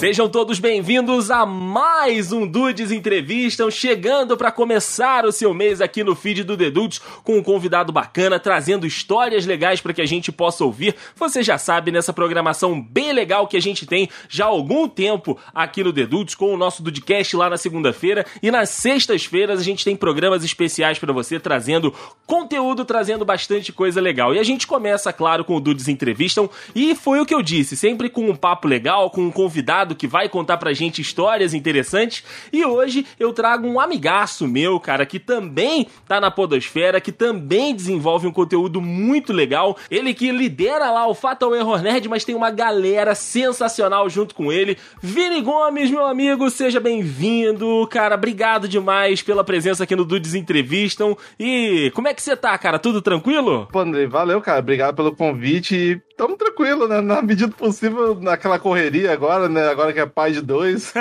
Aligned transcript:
Sejam 0.00 0.30
todos 0.30 0.58
bem-vindos 0.58 1.30
a 1.30 1.44
mais 1.44 2.32
um 2.32 2.46
Dudes 2.46 2.90
Entrevistam, 2.90 3.70
chegando 3.70 4.34
para 4.34 4.50
começar 4.50 5.26
o 5.26 5.30
seu 5.30 5.52
mês 5.52 5.82
aqui 5.82 6.02
no 6.02 6.16
feed 6.16 6.42
do 6.42 6.56
Dedudes 6.56 7.02
com 7.22 7.36
um 7.36 7.42
convidado 7.42 7.92
bacana, 7.92 8.40
trazendo 8.40 8.86
histórias 8.86 9.44
legais 9.44 9.82
para 9.82 9.92
que 9.92 10.00
a 10.00 10.06
gente 10.06 10.32
possa 10.32 10.64
ouvir. 10.64 10.96
Você 11.16 11.42
já 11.42 11.58
sabe, 11.58 11.92
nessa 11.92 12.14
programação 12.14 12.80
bem 12.80 13.12
legal 13.12 13.46
que 13.46 13.58
a 13.58 13.60
gente 13.60 13.84
tem 13.84 14.08
já 14.26 14.46
há 14.46 14.48
algum 14.48 14.88
tempo 14.88 15.36
aqui 15.54 15.84
no 15.84 15.92
Dedudes, 15.92 16.34
com 16.34 16.54
o 16.54 16.56
nosso 16.56 16.82
Dudcast 16.82 17.36
lá 17.36 17.50
na 17.50 17.58
segunda-feira 17.58 18.24
e 18.42 18.50
nas 18.50 18.70
sextas-feiras 18.70 19.60
a 19.60 19.62
gente 19.62 19.84
tem 19.84 19.94
programas 19.94 20.42
especiais 20.42 20.98
para 20.98 21.12
você, 21.12 21.38
trazendo 21.38 21.92
conteúdo, 22.26 22.86
trazendo 22.86 23.26
bastante 23.26 23.70
coisa 23.70 24.00
legal. 24.00 24.34
E 24.34 24.38
a 24.38 24.44
gente 24.44 24.66
começa, 24.66 25.12
claro, 25.12 25.44
com 25.44 25.56
o 25.56 25.60
Dudes 25.60 25.88
Entrevistam 25.88 26.48
e 26.74 26.94
foi 26.94 27.20
o 27.20 27.26
que 27.26 27.34
eu 27.34 27.42
disse, 27.42 27.76
sempre 27.76 28.08
com 28.08 28.30
um 28.30 28.34
papo 28.34 28.66
legal, 28.66 29.10
com 29.10 29.20
um 29.20 29.30
convidado 29.30 29.89
que 29.94 30.06
vai 30.06 30.28
contar 30.28 30.56
pra 30.56 30.72
gente 30.72 31.00
histórias 31.00 31.54
interessantes. 31.54 32.24
E 32.52 32.64
hoje 32.64 33.06
eu 33.18 33.32
trago 33.32 33.66
um 33.66 33.80
amigaço 33.80 34.46
meu, 34.46 34.78
cara, 34.80 35.06
que 35.06 35.18
também 35.18 35.86
tá 36.06 36.20
na 36.20 36.30
Podosfera, 36.30 37.00
que 37.00 37.12
também 37.12 37.74
desenvolve 37.74 38.26
um 38.26 38.32
conteúdo 38.32 38.80
muito 38.80 39.32
legal. 39.32 39.76
Ele 39.90 40.14
que 40.14 40.30
lidera 40.30 40.90
lá 40.90 41.06
o 41.06 41.14
Fatal 41.14 41.54
Error 41.54 41.82
Nerd, 41.82 42.08
mas 42.08 42.24
tem 42.24 42.34
uma 42.34 42.50
galera 42.50 43.14
sensacional 43.14 44.08
junto 44.08 44.34
com 44.34 44.52
ele. 44.52 44.76
Vini 45.02 45.40
Gomes, 45.40 45.90
meu 45.90 46.06
amigo, 46.06 46.50
seja 46.50 46.80
bem-vindo, 46.80 47.86
cara. 47.90 48.14
Obrigado 48.14 48.68
demais 48.68 49.22
pela 49.22 49.44
presença 49.44 49.84
aqui 49.84 49.96
no 49.96 50.04
Dudes 50.04 50.34
Entrevistam. 50.34 51.16
E 51.38 51.90
como 51.94 52.08
é 52.08 52.14
que 52.14 52.22
você 52.22 52.36
tá, 52.36 52.56
cara? 52.58 52.78
Tudo 52.78 53.02
tranquilo? 53.02 53.68
Pô, 53.70 53.80
Andrei, 53.80 54.06
valeu, 54.06 54.40
cara. 54.40 54.60
Obrigado 54.60 54.96
pelo 54.96 55.14
convite 55.14 56.00
Tamo 56.20 56.36
tranquilo, 56.36 56.86
né? 56.86 57.00
Na 57.00 57.22
medida 57.22 57.48
do 57.48 57.56
possível, 57.56 58.14
naquela 58.20 58.58
correria 58.58 59.10
agora, 59.10 59.48
né? 59.48 59.66
Agora 59.68 59.90
que 59.90 60.00
é 60.00 60.04
pai 60.04 60.32
de 60.32 60.42
dois. 60.42 60.92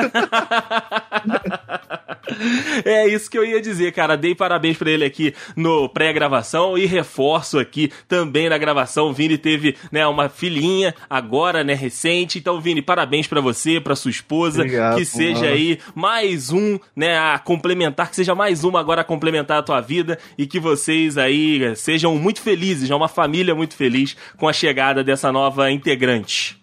é 2.85 3.08
isso 3.08 3.30
que 3.30 3.38
eu 3.38 3.45
ia 3.45 3.61
dizer, 3.61 3.91
cara. 3.91 4.16
Dei 4.16 4.35
parabéns 4.35 4.77
para 4.77 4.91
ele 4.91 5.05
aqui 5.05 5.33
no 5.55 5.89
pré-gravação 5.89 6.77
e 6.77 6.85
reforço 6.85 7.59
aqui 7.59 7.91
também 8.08 8.49
na 8.49 8.58
gravação. 8.58 9.09
O 9.09 9.13
Vini 9.13 9.38
teve, 9.38 9.75
né, 9.91 10.05
uma 10.08 10.30
filhinha 10.30 10.94
agora, 11.09 11.63
né, 11.63 11.73
recente. 11.73 12.38
Então, 12.39 12.59
Vini, 12.59 12.81
parabéns 12.81 13.27
para 13.27 13.41
você, 13.41 13.80
para 13.80 13.95
sua 13.95 14.11
esposa, 14.11 14.61
Obrigado, 14.61 14.97
que 14.97 15.05
seja 15.05 15.41
mano. 15.41 15.53
aí 15.53 15.80
mais 15.95 16.52
um, 16.52 16.80
né, 16.95 17.17
a 17.17 17.39
complementar, 17.39 18.09
que 18.09 18.16
seja 18.16 18.35
mais 18.35 18.63
uma 18.63 18.80
agora 18.80 19.02
a 19.02 19.03
complementar 19.05 19.59
a 19.59 19.63
tua 19.63 19.81
vida 19.81 20.17
e 20.38 20.45
que 20.45 20.59
vocês 20.59 21.17
aí 21.17 21.75
sejam 21.75 22.16
muito 22.16 22.41
felizes, 22.41 22.88
já 22.88 22.95
uma 22.95 23.07
família 23.07 23.55
muito 23.55 23.75
feliz 23.75 24.16
com 24.38 24.47
a 24.47 24.53
chegada 24.53 25.03
dessa 25.03 25.31
nova 25.31 25.72
integrante. 25.72 26.59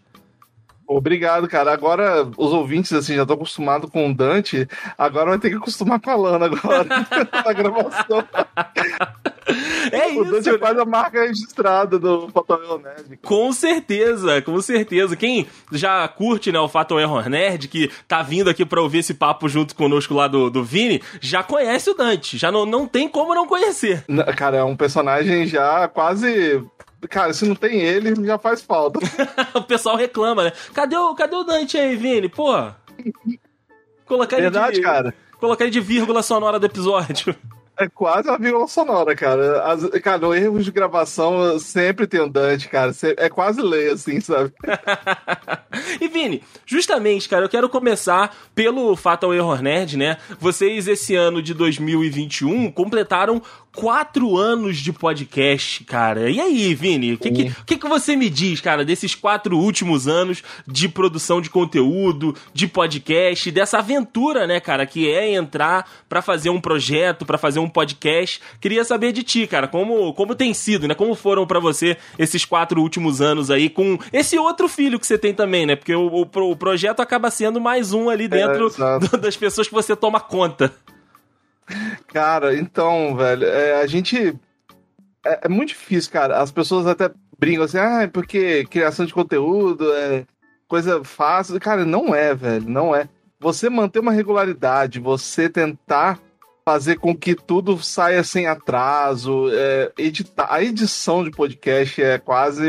Obrigado, 0.87 1.48
cara. 1.48 1.73
Agora, 1.73 2.29
os 2.37 2.53
ouvintes, 2.53 2.92
assim, 2.92 3.17
já 3.17 3.23
estão 3.23 3.37
acostumados 3.37 3.91
com 3.91 4.09
o 4.09 4.15
Dante, 4.15 4.69
agora 4.97 5.31
vai 5.31 5.39
ter 5.39 5.51
que 5.51 5.56
acostumar 5.56 6.01
com 6.01 6.11
a 6.11 6.17
Lana 6.17 6.47
agora, 6.47 6.87
na 7.45 7.53
gravação. 7.53 8.25
É 9.93 10.06
o 10.06 10.11
isso. 10.11 10.20
O 10.20 10.25
Dante 10.25 10.53
né? 10.53 10.59
faz 10.59 10.78
a 10.78 10.84
marca 10.84 11.20
registrada 11.20 11.98
do 11.98 12.28
Fatal 12.28 12.62
Error 12.62 12.81
Nerd. 12.81 13.19
Com 13.23 13.53
certeza, 13.53 14.43
com 14.43 14.61
certeza. 14.61 15.17
Quem 15.17 15.47
já 15.73 16.06
curte, 16.09 16.51
né, 16.53 16.59
o 16.59 16.69
Fatal 16.69 17.00
Error 17.00 17.28
Nerd, 17.28 17.69
que 17.69 17.91
tá 18.06 18.23
vindo 18.23 18.50
aqui 18.50 18.65
pra 18.65 18.81
ouvir 18.81 18.98
esse 18.98 19.15
papo 19.15 19.48
junto 19.48 19.75
conosco 19.75 20.15
lá 20.15 20.28
do, 20.28 20.50
do 20.50 20.65
Vini, 20.65 21.03
já 21.21 21.43
conhece 21.43 21.91
o 21.91 21.95
Dante. 21.95 22.39
Já 22.39 22.50
não, 22.50 22.67
não 22.67 22.87
tem 22.87 23.09
como 23.09 23.34
não 23.34 23.47
conhecer. 23.47 24.05
Cara, 24.37 24.59
é 24.59 24.65
um 24.65 24.77
personagem 24.77 25.47
já 25.47 25.89
quase 25.89 26.65
Cara, 27.09 27.33
se 27.33 27.47
não 27.47 27.55
tem 27.55 27.81
ele, 27.81 28.15
já 28.25 28.39
faz 28.39 28.62
falta. 28.62 29.00
o 29.55 29.62
pessoal 29.62 29.97
reclama, 29.97 30.44
né? 30.44 30.53
Cadê 30.75 30.97
o, 30.97 31.15
cadê 31.15 31.37
o 31.37 31.44
Dante 31.44 31.77
aí, 31.78 31.97
Vini? 31.97 32.28
Pô. 32.28 32.53
Colocar 34.05 34.37
Verdade, 34.37 34.77
de, 34.77 34.83
cara. 34.83 35.15
Colocar 35.39 35.65
ele 35.65 35.72
de 35.72 35.81
vírgula 35.81 36.22
sonora 36.22 36.59
do 36.59 36.67
episódio. 36.67 37.37
É 37.78 37.89
quase 37.89 38.27
uma 38.27 38.39
vírgula 38.39 38.67
sonora, 38.67 39.15
cara. 39.15 39.62
As, 39.65 39.87
cara, 40.00 40.19
no 40.19 40.34
erro 40.34 40.62
de 40.62 40.71
gravação 40.71 41.59
sempre 41.59 42.06
tem 42.06 42.22
um 42.22 42.28
Dante, 42.28 42.69
cara. 42.69 42.91
É 43.19 43.28
quase 43.28 43.61
lei, 43.61 43.91
assim, 43.91 44.19
sabe? 44.19 44.50
e 46.00 46.09
Vini, 46.09 46.43
justamente, 46.65 47.28
cara, 47.28 47.44
eu 47.44 47.50
quero 47.50 47.69
começar 47.69 48.34
pelo 48.55 48.97
Fatal 48.97 49.34
Error 49.34 49.61
Nerd, 49.61 49.99
né? 49.99 50.17
Vocês, 50.41 50.88
esse 50.88 51.15
ano 51.15 51.43
de 51.43 51.53
2021, 51.53 52.73
completaram 52.73 53.43
quatro 53.76 54.38
anos 54.38 54.78
de 54.78 54.91
podcast, 54.91 55.84
cara. 55.84 56.31
E 56.31 56.41
aí, 56.41 56.75
Vini, 56.75 57.12
o 57.12 57.19
que, 57.19 57.31
que, 57.31 57.54
que, 57.66 57.76
que 57.76 57.88
você 57.88 58.16
me 58.16 58.31
diz, 58.31 58.59
cara, 58.59 58.87
desses 58.87 59.14
quatro 59.14 59.56
últimos 59.59 60.09
anos 60.09 60.42
de 60.66 60.88
produção 60.88 61.42
de 61.42 61.50
conteúdo, 61.50 62.34
de 62.54 62.66
podcast, 62.66 63.50
dessa 63.50 63.78
aventura, 63.78 64.47
né, 64.47 64.59
cara, 64.60 64.87
que 64.87 65.09
é 65.10 65.34
entrar 65.34 65.88
para 66.09 66.22
fazer 66.22 66.48
um 66.48 66.59
projeto, 66.59 67.26
para 67.26 67.37
fazer 67.37 67.59
um 67.59 67.69
podcast. 67.69 68.41
Queria 68.60 68.82
saber 68.82 69.12
de 69.12 69.22
ti, 69.22 69.47
cara, 69.47 69.69
como, 69.69 70.12
como 70.14 70.34
tem 70.34 70.54
sido, 70.54 70.88
né? 70.88 70.94
Como 70.94 71.14
foram 71.14 71.47
para 71.47 71.60
você 71.60 71.98
esses 72.19 72.47
quatro 72.47 72.81
últimos 72.81 73.20
anos 73.20 73.50
aí 73.50 73.69
com 73.69 73.98
esse 74.10 74.38
outro 74.38 74.69
filho 74.69 74.98
que 74.98 75.06
você 75.06 75.19
tem 75.19 75.34
também, 75.34 75.66
né? 75.66 75.76
Porque 75.76 75.94
o, 75.94 76.06
o, 76.06 76.50
o 76.50 76.56
projeto 76.56 77.00
acaba 77.00 77.31
sendo 77.31 77.60
mais 77.60 77.93
um 77.93 78.08
ali 78.08 78.26
dentro 78.26 78.72
é, 79.12 79.16
das 79.20 79.37
pessoas 79.37 79.69
que 79.69 79.75
você 79.75 79.94
toma 79.94 80.19
conta. 80.19 80.72
Cara, 82.16 82.56
então, 82.56 83.15
velho, 83.15 83.44
é, 83.44 83.75
a 83.82 83.87
gente. 83.87 84.34
É, 85.22 85.41
é, 85.43 85.49
muito 85.50 85.69
difícil, 85.69 86.10
cara. 86.10 86.41
As 86.41 86.50
pessoas 86.50 86.87
até 86.87 87.10
brincam 87.38 87.65
assim, 87.65 87.77
ah, 87.77 88.04
é 88.04 88.06
porque 88.06 88.65
criação 88.71 89.04
de 89.04 89.12
conteúdo 89.12 89.93
é 89.93 90.25
coisa 90.66 91.05
fácil. 91.05 91.60
Cara, 91.60 91.84
não 91.84 92.15
é, 92.15 92.34
velho, 92.34 92.66
não 92.66 92.97
é. 92.97 93.06
Você 93.38 93.69
manter 93.69 93.99
uma 93.99 94.12
regularidade, 94.12 94.99
você 94.99 95.47
tentar 95.47 96.19
fazer 96.65 96.97
com 96.97 97.15
que 97.15 97.34
tudo 97.34 97.76
saia 97.82 98.25
sem 98.25 98.47
atraso, 98.47 99.50
é, 99.53 99.93
editar. 99.99 100.47
A 100.49 100.62
edição 100.62 101.22
de 101.22 101.31
podcast 101.31 102.03
é 102.03 102.16
quase 102.16 102.66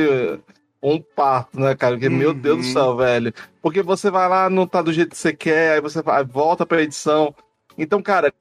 um 0.84 1.02
parto, 1.02 1.58
né, 1.58 1.74
cara? 1.74 1.96
Porque, 1.96 2.10
uhum. 2.10 2.18
meu 2.18 2.34
Deus 2.34 2.58
do 2.58 2.64
uhum. 2.66 2.74
céu, 2.74 2.98
velho. 2.98 3.34
Porque 3.62 3.82
você 3.82 4.12
vai 4.12 4.28
lá, 4.28 4.50
não 4.50 4.68
tá 4.68 4.82
do 4.82 4.92
jeito 4.92 5.12
que 5.12 5.18
você 5.18 5.32
quer, 5.32 5.76
aí 5.76 5.80
você 5.80 6.02
vai, 6.02 6.22
volta 6.26 6.66
pra 6.66 6.82
edição. 6.82 7.34
Então, 7.78 8.02
cara, 8.02 8.34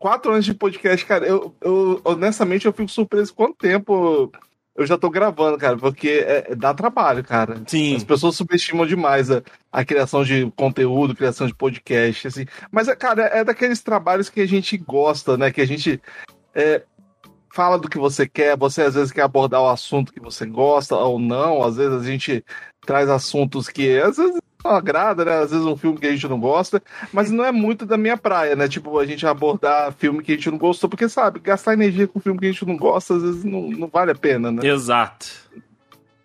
quatro 0.00 0.32
anos 0.32 0.46
de 0.46 0.54
podcast, 0.54 1.04
cara, 1.04 1.26
eu, 1.26 1.54
eu 1.60 2.00
honestamente 2.02 2.66
eu 2.66 2.72
fico 2.72 2.90
surpreso 2.90 3.34
quanto 3.34 3.58
tempo 3.58 4.32
eu 4.74 4.86
já 4.86 4.96
tô 4.96 5.10
gravando, 5.10 5.58
cara, 5.58 5.76
porque 5.76 6.24
é, 6.26 6.52
é, 6.52 6.54
dá 6.54 6.72
trabalho, 6.72 7.22
cara. 7.22 7.62
Sim. 7.66 7.96
As 7.96 8.02
pessoas 8.02 8.34
subestimam 8.34 8.86
demais 8.86 9.30
a, 9.30 9.42
a 9.70 9.84
criação 9.84 10.24
de 10.24 10.50
conteúdo, 10.56 11.14
criação 11.14 11.46
de 11.46 11.54
podcast, 11.54 12.28
assim. 12.28 12.46
Mas, 12.70 12.88
é, 12.88 12.96
cara, 12.96 13.24
é 13.24 13.44
daqueles 13.44 13.82
trabalhos 13.82 14.30
que 14.30 14.40
a 14.40 14.46
gente 14.46 14.78
gosta, 14.78 15.36
né? 15.36 15.50
Que 15.50 15.60
a 15.60 15.66
gente 15.66 16.00
é, 16.54 16.82
fala 17.52 17.78
do 17.78 17.90
que 17.90 17.98
você 17.98 18.26
quer, 18.26 18.56
você 18.56 18.82
às 18.82 18.94
vezes 18.94 19.12
quer 19.12 19.22
abordar 19.22 19.60
o 19.60 19.68
assunto 19.68 20.14
que 20.14 20.20
você 20.20 20.46
gosta 20.46 20.96
ou 20.96 21.18
não, 21.18 21.62
às 21.62 21.76
vezes 21.76 22.00
a 22.00 22.04
gente 22.04 22.42
traz 22.86 23.10
assuntos 23.10 23.68
que 23.68 23.98
às 23.98 24.16
vezes 24.16 24.40
não 24.64 24.72
agrada, 24.72 25.24
né? 25.24 25.38
Às 25.38 25.50
vezes 25.50 25.66
um 25.66 25.76
filme 25.76 25.98
que 25.98 26.06
a 26.06 26.10
gente 26.10 26.28
não 26.28 26.38
gosta, 26.38 26.82
mas 27.12 27.30
não 27.30 27.44
é 27.44 27.52
muito 27.52 27.86
da 27.86 27.96
minha 27.96 28.16
praia, 28.16 28.54
né? 28.56 28.68
Tipo, 28.68 28.98
a 28.98 29.06
gente 29.06 29.26
abordar 29.26 29.92
filme 29.92 30.22
que 30.22 30.32
a 30.32 30.34
gente 30.34 30.50
não 30.50 30.58
gostou, 30.58 30.88
porque 30.88 31.08
sabe, 31.08 31.40
gastar 31.40 31.74
energia 31.74 32.06
com 32.06 32.20
filme 32.20 32.38
que 32.38 32.46
a 32.46 32.52
gente 32.52 32.66
não 32.66 32.76
gosta, 32.76 33.14
às 33.14 33.22
vezes 33.22 33.44
não, 33.44 33.62
não 33.70 33.88
vale 33.88 34.12
a 34.12 34.14
pena, 34.14 34.50
né? 34.50 34.66
Exato. 34.66 35.26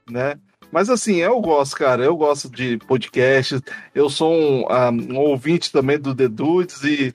Né? 0.10 0.36
Mas 0.72 0.90
assim, 0.90 1.16
eu 1.18 1.40
gosto, 1.40 1.78
cara. 1.78 2.04
Eu 2.04 2.18
gosto 2.18 2.50
de 2.50 2.78
podcasts. 2.80 3.62
Eu 3.94 4.10
sou 4.10 4.34
um, 4.34 4.62
um, 4.62 4.66
ah, 4.70 4.92
um 4.92 5.18
ouvinte 5.18 5.72
também 5.72 5.98
do 5.98 6.14
The 6.14 6.28
Dudes 6.28 6.84
e 6.84 7.14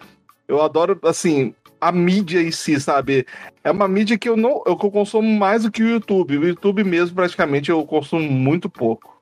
eu 0.49 0.63
adoro, 0.63 0.99
assim, 1.05 1.55
a 1.81 1.93
mídia 1.93 2.43
em 2.43 2.51
si, 2.51 2.81
sabe? 2.81 3.27
É 3.63 3.71
uma 3.71 3.87
mídia 3.87 4.19
que 4.19 4.29
eu 4.29 4.37
não 4.37 4.63
eu 4.67 4.77
consumo 4.77 5.29
mais 5.39 5.63
do 5.63 5.71
que 5.71 5.83
o 5.83 5.89
YouTube. 5.89 6.39
O 6.39 6.49
YouTube 6.49 6.85
mesmo, 6.85 7.15
praticamente, 7.15 7.71
eu 7.71 7.85
consumo 7.85 8.31
muito 8.31 8.69
pouco. 8.69 9.20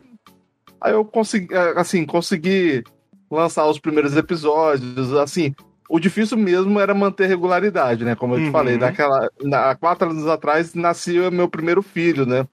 aí 0.80 0.92
eu 0.92 1.04
consegui, 1.04 1.54
assim, 1.76 2.04
consegui 2.04 2.84
lançar 3.30 3.66
os 3.66 3.78
primeiros 3.78 4.16
episódios, 4.16 5.12
assim, 5.14 5.54
o 5.88 5.98
difícil 6.00 6.36
mesmo 6.36 6.78
era 6.80 6.94
manter 6.94 7.26
regularidade, 7.26 8.04
né? 8.04 8.14
Como 8.14 8.34
eu 8.34 8.40
te 8.40 8.46
Uhum. 8.46 8.52
falei, 8.52 8.76
daquela, 8.78 9.28
na, 9.40 9.74
quatro 9.74 10.10
anos 10.10 10.26
atrás 10.26 10.74
nasceu 10.74 11.30
meu 11.30 11.48
primeiro 11.48 11.82
filho, 11.82 12.26
né? 12.26 12.46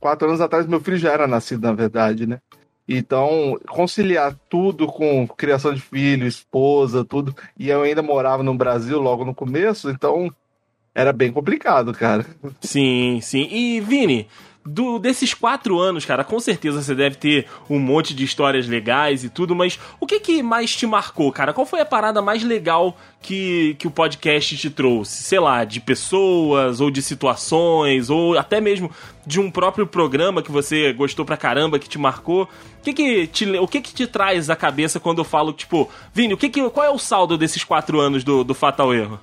Quatro 0.00 0.28
anos 0.28 0.40
atrás 0.40 0.66
meu 0.66 0.80
filho 0.80 0.96
já 0.96 1.12
era 1.12 1.26
nascido, 1.26 1.62
na 1.62 1.72
verdade, 1.72 2.26
né? 2.26 2.38
Então, 2.88 3.58
conciliar 3.68 4.34
tudo 4.48 4.86
com 4.86 5.28
criação 5.28 5.74
de 5.74 5.80
filho, 5.80 6.26
esposa, 6.26 7.04
tudo, 7.04 7.34
e 7.58 7.68
eu 7.68 7.82
ainda 7.82 8.02
morava 8.02 8.42
no 8.42 8.54
Brasil 8.54 8.98
logo 8.98 9.24
no 9.26 9.34
começo, 9.34 9.90
então 9.90 10.32
era 10.94 11.12
bem 11.12 11.30
complicado, 11.30 11.92
cara. 11.92 12.24
Sim, 12.62 13.20
sim. 13.22 13.46
E, 13.50 13.80
Vini, 13.80 14.26
do, 14.68 14.98
desses 14.98 15.32
quatro 15.32 15.78
anos, 15.78 16.04
cara, 16.04 16.22
com 16.22 16.38
certeza 16.38 16.82
você 16.82 16.94
deve 16.94 17.16
ter 17.16 17.46
um 17.68 17.78
monte 17.78 18.14
de 18.14 18.24
histórias 18.24 18.68
legais 18.68 19.24
e 19.24 19.30
tudo, 19.30 19.54
mas 19.54 19.78
o 19.98 20.06
que 20.06 20.20
que 20.20 20.42
mais 20.42 20.76
te 20.76 20.86
marcou, 20.86 21.32
cara? 21.32 21.52
Qual 21.52 21.66
foi 21.66 21.80
a 21.80 21.86
parada 21.86 22.20
mais 22.20 22.44
legal 22.44 22.96
que, 23.20 23.74
que 23.78 23.86
o 23.86 23.90
podcast 23.90 24.56
te 24.56 24.68
trouxe? 24.68 25.22
Sei 25.22 25.40
lá, 25.40 25.64
de 25.64 25.80
pessoas, 25.80 26.80
ou 26.80 26.90
de 26.90 27.00
situações, 27.00 28.10
ou 28.10 28.38
até 28.38 28.60
mesmo 28.60 28.90
de 29.26 29.40
um 29.40 29.50
próprio 29.50 29.86
programa 29.86 30.42
que 30.42 30.52
você 30.52 30.92
gostou 30.92 31.24
pra 31.24 31.36
caramba, 31.36 31.78
que 31.78 31.88
te 31.88 31.98
marcou. 31.98 32.42
O 32.42 32.82
que 32.82 32.92
que 32.92 33.26
te, 33.26 33.50
o 33.58 33.66
que 33.66 33.80
que 33.80 33.94
te 33.94 34.06
traz 34.06 34.50
à 34.50 34.56
cabeça 34.56 35.00
quando 35.00 35.18
eu 35.18 35.24
falo, 35.24 35.52
tipo, 35.52 35.90
Vini, 36.12 36.34
o 36.34 36.36
que 36.36 36.48
que, 36.48 36.68
qual 36.70 36.86
é 36.86 36.90
o 36.90 36.98
saldo 36.98 37.38
desses 37.38 37.64
quatro 37.64 38.00
anos 38.00 38.22
do, 38.22 38.44
do 38.44 38.54
Fatal 38.54 38.92
Erro? 38.94 39.18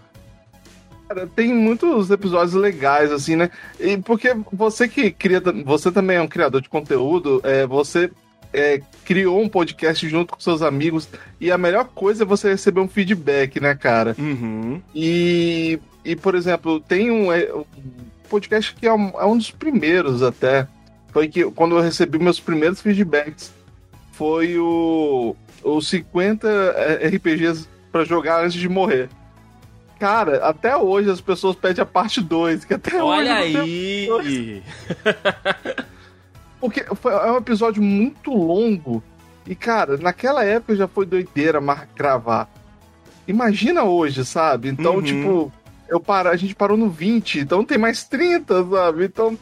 Cara, 1.07 1.27
tem 1.27 1.53
muitos 1.53 2.09
episódios 2.09 2.53
legais, 2.53 3.11
assim, 3.11 3.35
né? 3.35 3.49
E 3.79 3.97
porque 3.97 4.35
você 4.51 4.87
que 4.87 5.11
cria. 5.11 5.41
Você 5.63 5.91
também 5.91 6.17
é 6.17 6.21
um 6.21 6.27
criador 6.27 6.61
de 6.61 6.69
conteúdo, 6.69 7.41
é, 7.43 7.65
você 7.65 8.09
é, 8.51 8.81
criou 9.03 9.41
um 9.41 9.49
podcast 9.49 10.07
junto 10.07 10.33
com 10.33 10.39
seus 10.39 10.61
amigos. 10.61 11.07
E 11.39 11.51
a 11.51 11.57
melhor 11.57 11.85
coisa 11.85 12.23
é 12.23 12.25
você 12.25 12.49
receber 12.49 12.79
um 12.79 12.87
feedback, 12.87 13.59
né, 13.59 13.75
cara? 13.75 14.15
Uhum. 14.17 14.81
E, 14.93 15.79
e 16.03 16.15
por 16.15 16.33
exemplo, 16.33 16.79
tem 16.79 17.11
um, 17.11 17.31
é, 17.31 17.53
um 17.53 17.65
podcast 18.29 18.73
que 18.73 18.87
é 18.87 18.93
um, 18.93 19.09
é 19.09 19.25
um 19.25 19.37
dos 19.37 19.51
primeiros 19.51 20.23
até. 20.23 20.67
Foi 21.09 21.27
que 21.27 21.43
quando 21.51 21.77
eu 21.77 21.81
recebi 21.81 22.17
meus 22.17 22.39
primeiros 22.39 22.81
feedbacks. 22.81 23.53
Foi 24.13 24.57
o. 24.57 25.35
Os 25.61 25.87
50 25.89 26.47
RPGs 27.15 27.67
pra 27.91 28.05
jogar 28.05 28.45
antes 28.45 28.53
de 28.59 28.69
morrer. 28.69 29.09
Cara, 29.99 30.45
até 30.45 30.75
hoje 30.75 31.09
as 31.09 31.21
pessoas 31.21 31.55
pedem 31.55 31.81
a 31.81 31.85
parte 31.85 32.21
2, 32.21 32.65
que 32.65 32.73
até 32.73 33.01
Olha 33.01 33.41
hoje. 33.41 34.07
não 34.07 34.19
aí! 34.19 34.63
Porque 36.59 36.83
foi, 36.95 37.13
é 37.13 37.31
um 37.31 37.37
episódio 37.37 37.81
muito 37.81 38.31
longo. 38.33 39.03
E, 39.47 39.53
cara, 39.55 39.97
naquela 39.97 40.43
época 40.43 40.75
já 40.75 40.87
foi 40.87 41.05
doideira 41.05 41.61
mar- 41.61 41.87
gravar. 41.95 42.49
Imagina 43.27 43.83
hoje, 43.83 44.25
sabe? 44.25 44.69
Então, 44.69 44.95
Uhum. 44.95 45.01
tipo, 45.03 45.51
eu 45.87 45.99
para, 45.99 46.31
a 46.31 46.35
gente 46.35 46.55
parou 46.55 46.75
no 46.77 46.89
20, 46.89 47.39
então 47.39 47.63
tem 47.63 47.77
mais 47.77 48.03
30, 48.03 48.63
sabe? 48.67 49.05
Então. 49.05 49.37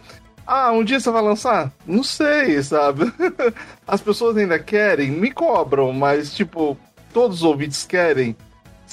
Ah, 0.46 0.74
um 0.74 0.84
dia 0.84 1.00
você 1.00 1.10
vai 1.10 1.22
lançar? 1.22 1.72
Não 1.88 2.04
sei, 2.04 2.62
sabe? 2.62 3.06
As 3.88 4.02
pessoas 4.02 4.36
ainda 4.36 4.60
querem, 4.60 5.10
me 5.10 5.32
cobram, 5.32 5.94
mas, 5.94 6.34
tipo, 6.34 6.78
todos 7.14 7.38
os 7.38 7.44
ouvintes 7.44 7.86
querem, 7.86 8.36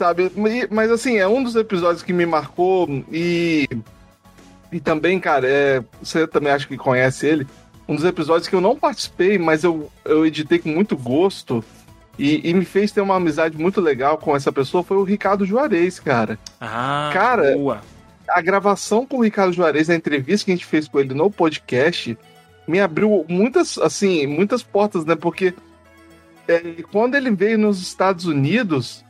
sabe? 0.00 0.32
Mas, 0.70 0.90
assim, 0.90 1.18
é 1.18 1.28
um 1.28 1.42
dos 1.42 1.54
episódios 1.56 2.02
que 2.02 2.12
me 2.12 2.24
marcou 2.24 2.88
e. 3.12 3.68
E 4.72 4.80
também, 4.80 5.18
cara, 5.20 5.46
é, 5.46 5.84
você 6.00 6.26
também 6.26 6.52
acha 6.52 6.66
que 6.66 6.76
conhece 6.76 7.26
ele. 7.26 7.46
Um 7.86 7.96
dos 7.96 8.04
episódios 8.04 8.48
que 8.48 8.54
eu 8.54 8.60
não 8.60 8.76
participei, 8.76 9.36
mas 9.36 9.64
eu, 9.64 9.90
eu 10.04 10.24
editei 10.24 10.60
com 10.60 10.68
muito 10.68 10.96
gosto 10.96 11.62
e, 12.16 12.48
e 12.48 12.54
me 12.54 12.64
fez 12.64 12.92
ter 12.92 13.00
uma 13.00 13.16
amizade 13.16 13.58
muito 13.58 13.80
legal 13.80 14.16
com 14.16 14.34
essa 14.34 14.52
pessoa 14.52 14.84
foi 14.84 14.96
o 14.96 15.02
Ricardo 15.02 15.44
Juarez, 15.44 15.98
cara. 15.98 16.38
Ah, 16.60 17.10
Cara, 17.12 17.52
boa. 17.56 17.80
A 18.28 18.40
gravação 18.40 19.04
com 19.04 19.18
o 19.18 19.24
Ricardo 19.24 19.52
Juarez, 19.52 19.90
a 19.90 19.96
entrevista 19.96 20.44
que 20.44 20.52
a 20.52 20.54
gente 20.54 20.66
fez 20.66 20.86
com 20.86 21.00
ele 21.00 21.12
no 21.12 21.28
podcast, 21.30 22.16
me 22.66 22.78
abriu 22.78 23.26
muitas, 23.28 23.76
assim, 23.76 24.24
muitas 24.28 24.62
portas, 24.62 25.04
né? 25.04 25.16
Porque 25.16 25.52
é, 26.46 26.60
quando 26.92 27.16
ele 27.16 27.32
veio 27.32 27.58
nos 27.58 27.82
Estados 27.82 28.24
Unidos, 28.24 29.04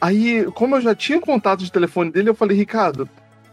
aí, 0.00 0.44
como 0.52 0.76
eu 0.76 0.80
já 0.80 0.94
tinha 0.94 1.20
contato 1.20 1.64
de 1.64 1.72
telefone 1.72 2.10
dele, 2.10 2.30
eu 2.30 2.34
falei, 2.34 2.56
Ricardo, 2.56 3.08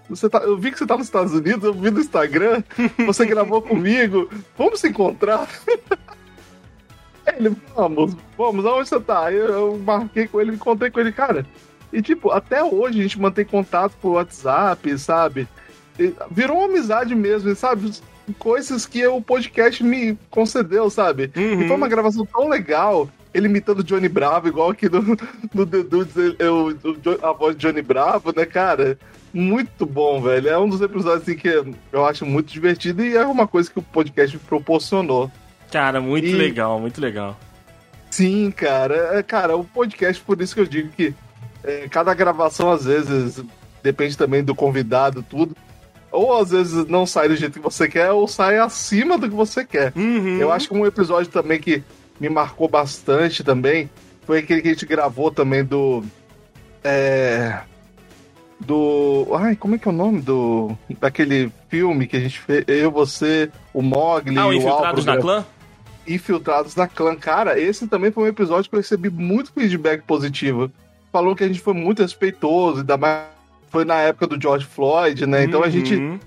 você 0.09 0.29
tá, 0.29 0.39
eu 0.39 0.57
vi 0.57 0.71
que 0.71 0.77
você 0.77 0.85
tá 0.85 0.97
nos 0.97 1.07
Estados 1.07 1.33
Unidos, 1.33 1.63
eu 1.63 1.73
vi 1.73 1.89
no 1.89 1.99
Instagram, 1.99 2.63
você 3.05 3.25
gravou 3.25 3.61
comigo, 3.61 4.29
vamos 4.57 4.79
se 4.79 4.89
encontrar? 4.89 5.47
Ele, 7.25 7.55
vamos, 7.73 8.15
vamos, 8.37 8.65
aonde 8.65 8.89
você 8.89 8.99
tá? 8.99 9.31
Eu, 9.31 9.45
eu 9.45 9.79
marquei 9.79 10.27
com 10.27 10.41
ele, 10.41 10.51
encontrei 10.51 10.91
com 10.91 10.99
ele, 10.99 11.13
cara. 11.13 11.45
E, 11.91 12.01
tipo, 12.01 12.31
até 12.31 12.61
hoje 12.61 12.99
a 12.99 13.03
gente 13.03 13.19
mantém 13.19 13.45
contato 13.45 13.93
por 14.01 14.15
WhatsApp, 14.15 14.97
sabe? 14.99 15.47
E 15.97 16.13
virou 16.29 16.57
uma 16.57 16.65
amizade 16.65 17.15
mesmo, 17.15 17.55
sabe? 17.55 17.91
Coisas 18.37 18.85
que 18.85 19.07
o 19.07 19.21
podcast 19.21 19.81
me 19.83 20.17
concedeu, 20.29 20.89
sabe? 20.89 21.31
Uhum. 21.35 21.62
E 21.62 21.67
foi 21.67 21.77
uma 21.77 21.88
gravação 21.88 22.25
tão 22.25 22.50
legal. 22.50 23.09
Ele 23.33 23.47
imitando 23.47 23.83
Johnny 23.83 24.07
Bravo, 24.07 24.47
igual 24.47 24.69
aqui 24.71 24.87
no, 24.87 25.01
no 25.53 25.65
The 25.65 25.83
Dudes, 25.83 26.15
ele- 26.15 26.35
eu, 26.39 26.77
a 27.23 27.31
voz 27.33 27.55
de 27.55 27.65
Johnny 27.67 27.81
Bravo, 27.81 28.31
né, 28.35 28.45
cara? 28.45 28.97
Muito 29.33 29.85
bom, 29.85 30.21
velho. 30.21 30.47
É 30.49 30.57
um 30.59 30.69
dos 30.69 30.81
episódios 30.81 31.23
assim, 31.23 31.35
que 31.35 31.49
eu 31.91 32.05
acho 32.05 32.25
muito 32.25 32.51
divertido 32.53 33.03
e 33.03 33.15
é 33.17 33.25
uma 33.25 33.47
coisa 33.47 33.71
que 33.71 33.79
o 33.79 33.81
podcast 33.81 34.35
me 34.37 34.43
proporcionou. 34.43 35.31
Cara, 35.71 35.99
muito 35.99 36.27
E- 36.27 36.33
legal, 36.35 36.79
muito 36.79 37.01
legal. 37.01 37.37
Sim, 38.11 38.51
cara. 38.51 39.17
É, 39.17 39.23
Cara, 39.23 39.55
o 39.57 39.63
podcast, 39.63 40.21
por 40.23 40.39
isso 40.39 40.53
que 40.53 40.61
eu 40.61 40.67
digo 40.67 40.89
que 40.89 41.15
é, 41.63 41.87
cada 41.89 42.13
gravação, 42.13 42.71
às 42.71 42.85
vezes, 42.85 43.43
depende 43.81 44.15
também 44.15 44.43
do 44.43 44.53
convidado, 44.53 45.25
tudo. 45.27 45.57
Ou 46.11 46.37
às 46.39 46.51
vezes 46.51 46.85
não 46.85 47.07
sai 47.07 47.27
do 47.27 47.35
jeito 47.35 47.53
que 47.53 47.59
você 47.59 47.87
quer, 47.87 48.11
ou 48.11 48.27
sai 48.27 48.59
acima 48.59 49.17
do 49.17 49.27
que 49.27 49.33
você 49.35 49.65
quer. 49.65 49.91
Uhum. 49.95 50.37
Eu 50.37 50.51
acho 50.51 50.67
que 50.67 50.75
um 50.75 50.85
episódio 50.85 51.31
também 51.31 51.59
que 51.59 51.81
me 52.24 52.30
marcou 52.30 52.68
bastante 52.68 53.44
também 53.44 53.89
foi 54.25 54.39
aquele 54.39 54.62
que 54.62 54.70
a 54.70 54.72
gente 54.72 54.86
gravou 54.86 55.32
também 55.32 55.63
do. 55.63 56.03
É. 56.84 57.60
Do. 58.60 59.27
Ai, 59.36 59.56
como 59.56 59.75
é 59.75 59.77
que 59.77 59.88
é 59.88 59.92
o 59.92 59.94
nome 59.94 60.22
do. 60.22 60.77
Daquele 61.00 61.51
filme 61.68 62.08
que 62.08 62.15
a 62.15 62.20
gente 62.20 62.39
fez? 62.39 62.63
Eu, 62.68 62.92
você, 62.92 63.50
o 63.74 63.82
Mogli, 63.82 64.38
Ah, 64.38 64.46
o 64.48 64.50
o 64.50 64.53
Infiltrados 64.53 65.06
Álvaro 65.08 65.15
na 65.15 65.18
Clã? 65.18 65.46
Infiltrados 66.08 66.75
na 66.75 66.88
Clã. 66.88 67.15
Cara, 67.15 67.60
esse 67.60 67.88
também 67.88 68.12
foi 68.12 68.24
um 68.24 68.27
episódio 68.27 68.70
que 68.70 68.75
eu 68.75 68.80
recebi 68.80 69.10
muito 69.10 69.51
feedback 69.51 70.03
positivo. 70.03 70.72
Falou 71.12 71.36
que 71.36 71.44
a 71.44 71.48
gente 71.48 71.60
foi 71.60 71.74
muito 71.74 72.01
respeitoso, 72.01 72.80
ainda 72.80 72.98
mais 72.98 73.24
foi 73.70 73.84
na 73.86 73.96
época 73.96 74.27
do 74.27 74.42
George 74.42 74.65
Floyd, 74.65 75.25
né? 75.25 75.44
Então 75.44 75.63
a 75.63 75.70
gente 75.70 75.96
Uhum. 75.96 76.20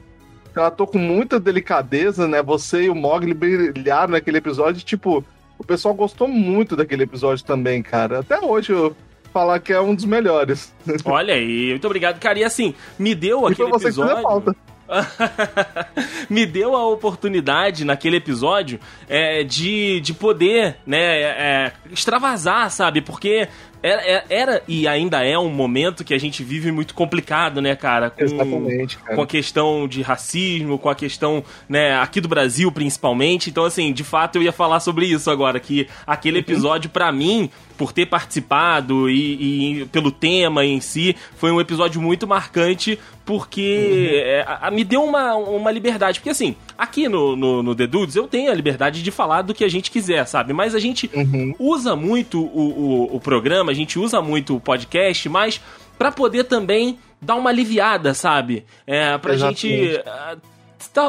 tratou 0.52 0.86
com 0.86 0.98
muita 0.98 1.40
delicadeza, 1.40 2.28
né? 2.28 2.42
Você 2.42 2.82
e 2.84 2.90
o 2.90 2.94
Mogli 2.94 3.32
brilharam 3.32 4.12
naquele 4.12 4.38
episódio. 4.38 4.82
Tipo, 4.84 5.24
o 5.58 5.64
pessoal 5.64 5.94
gostou 5.94 6.28
muito 6.28 6.76
daquele 6.76 7.04
episódio 7.04 7.44
também, 7.44 7.82
cara. 7.82 8.20
Até 8.20 8.38
hoje 8.38 8.72
eu 8.72 8.96
falar 9.32 9.60
que 9.60 9.72
é 9.72 9.80
um 9.80 9.94
dos 9.94 10.04
melhores. 10.04 10.72
Olha 11.04 11.34
aí, 11.34 11.70
muito 11.70 11.86
obrigado, 11.86 12.18
cara. 12.18 12.38
E 12.38 12.44
assim, 12.44 12.74
me 12.98 13.14
deu 13.14 13.40
E 13.50 13.54
foi 13.54 13.66
aquele 13.66 13.70
você 13.70 13.84
que 13.84 14.00
episódio. 14.00 14.22
pauta. 14.22 14.56
me 16.30 16.46
deu 16.46 16.76
a 16.76 16.86
oportunidade 16.86 17.84
naquele 17.84 18.16
episódio 18.18 18.78
é, 19.08 19.42
de, 19.42 20.00
de 20.00 20.14
poder, 20.14 20.76
né, 20.86 21.22
é, 21.22 21.72
extravasar, 21.90 22.70
sabe? 22.70 23.00
Porque 23.00 23.48
era, 23.86 24.02
é, 24.02 24.24
era, 24.28 24.62
e 24.66 24.88
ainda 24.88 25.24
é 25.24 25.38
um 25.38 25.48
momento 25.48 26.04
que 26.04 26.12
a 26.12 26.18
gente 26.18 26.42
vive 26.42 26.72
muito 26.72 26.94
complicado, 26.94 27.60
né, 27.60 27.76
cara? 27.76 28.10
Com, 28.10 28.24
Exatamente, 28.24 28.98
cara. 28.98 29.14
Com 29.14 29.22
a 29.22 29.26
questão 29.26 29.86
de 29.86 30.02
racismo, 30.02 30.78
com 30.78 30.88
a 30.88 30.94
questão, 30.94 31.44
né, 31.68 31.96
aqui 31.98 32.20
do 32.20 32.28
Brasil 32.28 32.72
principalmente. 32.72 33.48
Então, 33.48 33.64
assim, 33.64 33.92
de 33.92 34.02
fato 34.02 34.36
eu 34.36 34.42
ia 34.42 34.52
falar 34.52 34.80
sobre 34.80 35.06
isso 35.06 35.30
agora, 35.30 35.60
que 35.60 35.88
aquele 36.06 36.38
uhum. 36.38 36.40
episódio, 36.40 36.90
para 36.90 37.12
mim, 37.12 37.48
por 37.76 37.92
ter 37.92 38.06
participado 38.06 39.08
e, 39.10 39.82
e, 39.82 39.86
pelo 39.86 40.10
tema 40.10 40.64
em 40.64 40.80
si, 40.80 41.14
foi 41.36 41.50
um 41.50 41.60
episódio 41.60 42.00
muito 42.00 42.26
marcante 42.26 42.98
porque 43.24 44.22
uhum. 44.24 44.30
é, 44.30 44.44
a, 44.46 44.70
me 44.70 44.84
deu 44.84 45.02
uma, 45.02 45.34
uma 45.34 45.70
liberdade. 45.70 46.20
Porque 46.20 46.30
assim, 46.30 46.54
aqui 46.78 47.08
no, 47.08 47.34
no, 47.34 47.62
no, 47.62 47.74
The 47.74 47.86
Dudes 47.86 48.14
eu 48.14 48.28
tenho 48.28 48.50
a 48.50 48.54
liberdade 48.54 49.02
de 49.02 49.10
falar 49.10 49.42
do 49.42 49.52
que 49.52 49.64
a 49.64 49.68
gente 49.68 49.90
quiser, 49.90 50.24
sabe? 50.26 50.52
Mas 50.52 50.74
a 50.74 50.78
gente 50.78 51.10
uhum. 51.12 51.54
usa 51.58 51.96
muito 51.96 52.40
o, 52.40 53.08
o, 53.10 53.16
o, 53.16 53.20
programa, 53.20 53.72
a 53.72 53.74
gente 53.74 53.98
usa 53.98 54.22
muito 54.22 54.56
o 54.56 54.60
podcast, 54.60 55.28
mas 55.28 55.60
para 55.98 56.12
poder 56.12 56.44
também 56.44 56.98
dar 57.20 57.34
uma 57.34 57.50
aliviada, 57.50 58.14
sabe? 58.14 58.64
É, 58.86 59.18
pra 59.18 59.34
Exatamente. 59.34 59.68
gente 59.68 60.02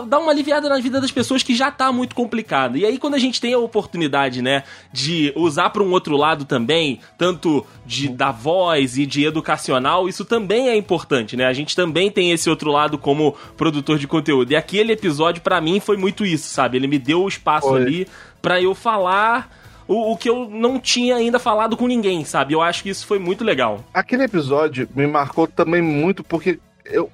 dá 0.07 0.19
uma 0.19 0.31
aliviada 0.31 0.69
na 0.69 0.79
vida 0.79 0.99
das 0.99 1.11
pessoas 1.11 1.43
que 1.43 1.55
já 1.55 1.71
tá 1.71 1.91
muito 1.91 2.15
complicado. 2.15 2.77
E 2.77 2.85
aí, 2.85 2.97
quando 2.97 3.15
a 3.15 3.19
gente 3.19 3.39
tem 3.39 3.53
a 3.53 3.59
oportunidade, 3.59 4.41
né, 4.41 4.63
de 4.91 5.31
usar 5.35 5.69
para 5.69 5.83
um 5.83 5.91
outro 5.91 6.15
lado 6.15 6.45
também, 6.45 6.99
tanto 7.17 7.65
de 7.85 8.07
da 8.09 8.31
voz 8.31 8.97
e 8.97 9.05
de 9.05 9.25
educacional, 9.25 10.07
isso 10.07 10.25
também 10.25 10.69
é 10.69 10.75
importante, 10.75 11.35
né? 11.35 11.45
A 11.45 11.53
gente 11.53 11.75
também 11.75 12.11
tem 12.11 12.31
esse 12.31 12.49
outro 12.49 12.71
lado 12.71 12.97
como 12.97 13.35
produtor 13.55 13.97
de 13.97 14.07
conteúdo. 14.07 14.51
E 14.51 14.55
aquele 14.55 14.93
episódio, 14.93 15.41
para 15.41 15.59
mim, 15.61 15.79
foi 15.79 15.97
muito 15.97 16.25
isso, 16.25 16.49
sabe? 16.49 16.77
Ele 16.77 16.87
me 16.87 16.99
deu 16.99 17.23
o 17.23 17.27
espaço 17.27 17.69
Oi. 17.69 17.81
ali 17.81 18.07
para 18.41 18.61
eu 18.61 18.73
falar. 18.73 19.55
O, 19.89 20.11
o, 20.11 20.17
que 20.17 20.29
eu 20.29 20.49
não 20.49 20.81
tinha 20.81 21.15
ainda 21.15 21.39
falado 21.39 21.77
com 21.77 21.87
ninguém, 21.87 22.25
sabe? 22.25 22.53
Eu 22.53 22.61
acho 22.61 22.83
que 22.83 22.89
isso 22.89 23.07
foi 23.07 23.19
muito 23.19 23.45
legal. 23.45 23.85
Aquele 23.93 24.23
episódio 24.23 24.85
me 24.93 25.07
marcou 25.07 25.47
também 25.47 25.81
muito 25.81 26.25
porque 26.25 26.59
eu, 26.83 27.09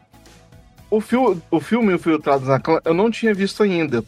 o, 0.93 1.01
fil 1.01 1.41
o 1.49 1.59
filme 1.59 1.91
Infiltrados 1.91 2.47
na 2.47 2.59
Clã 2.59 2.79
eu 2.85 2.93
não 2.93 3.09
tinha 3.09 3.33
visto 3.33 3.63
ainda. 3.63 4.03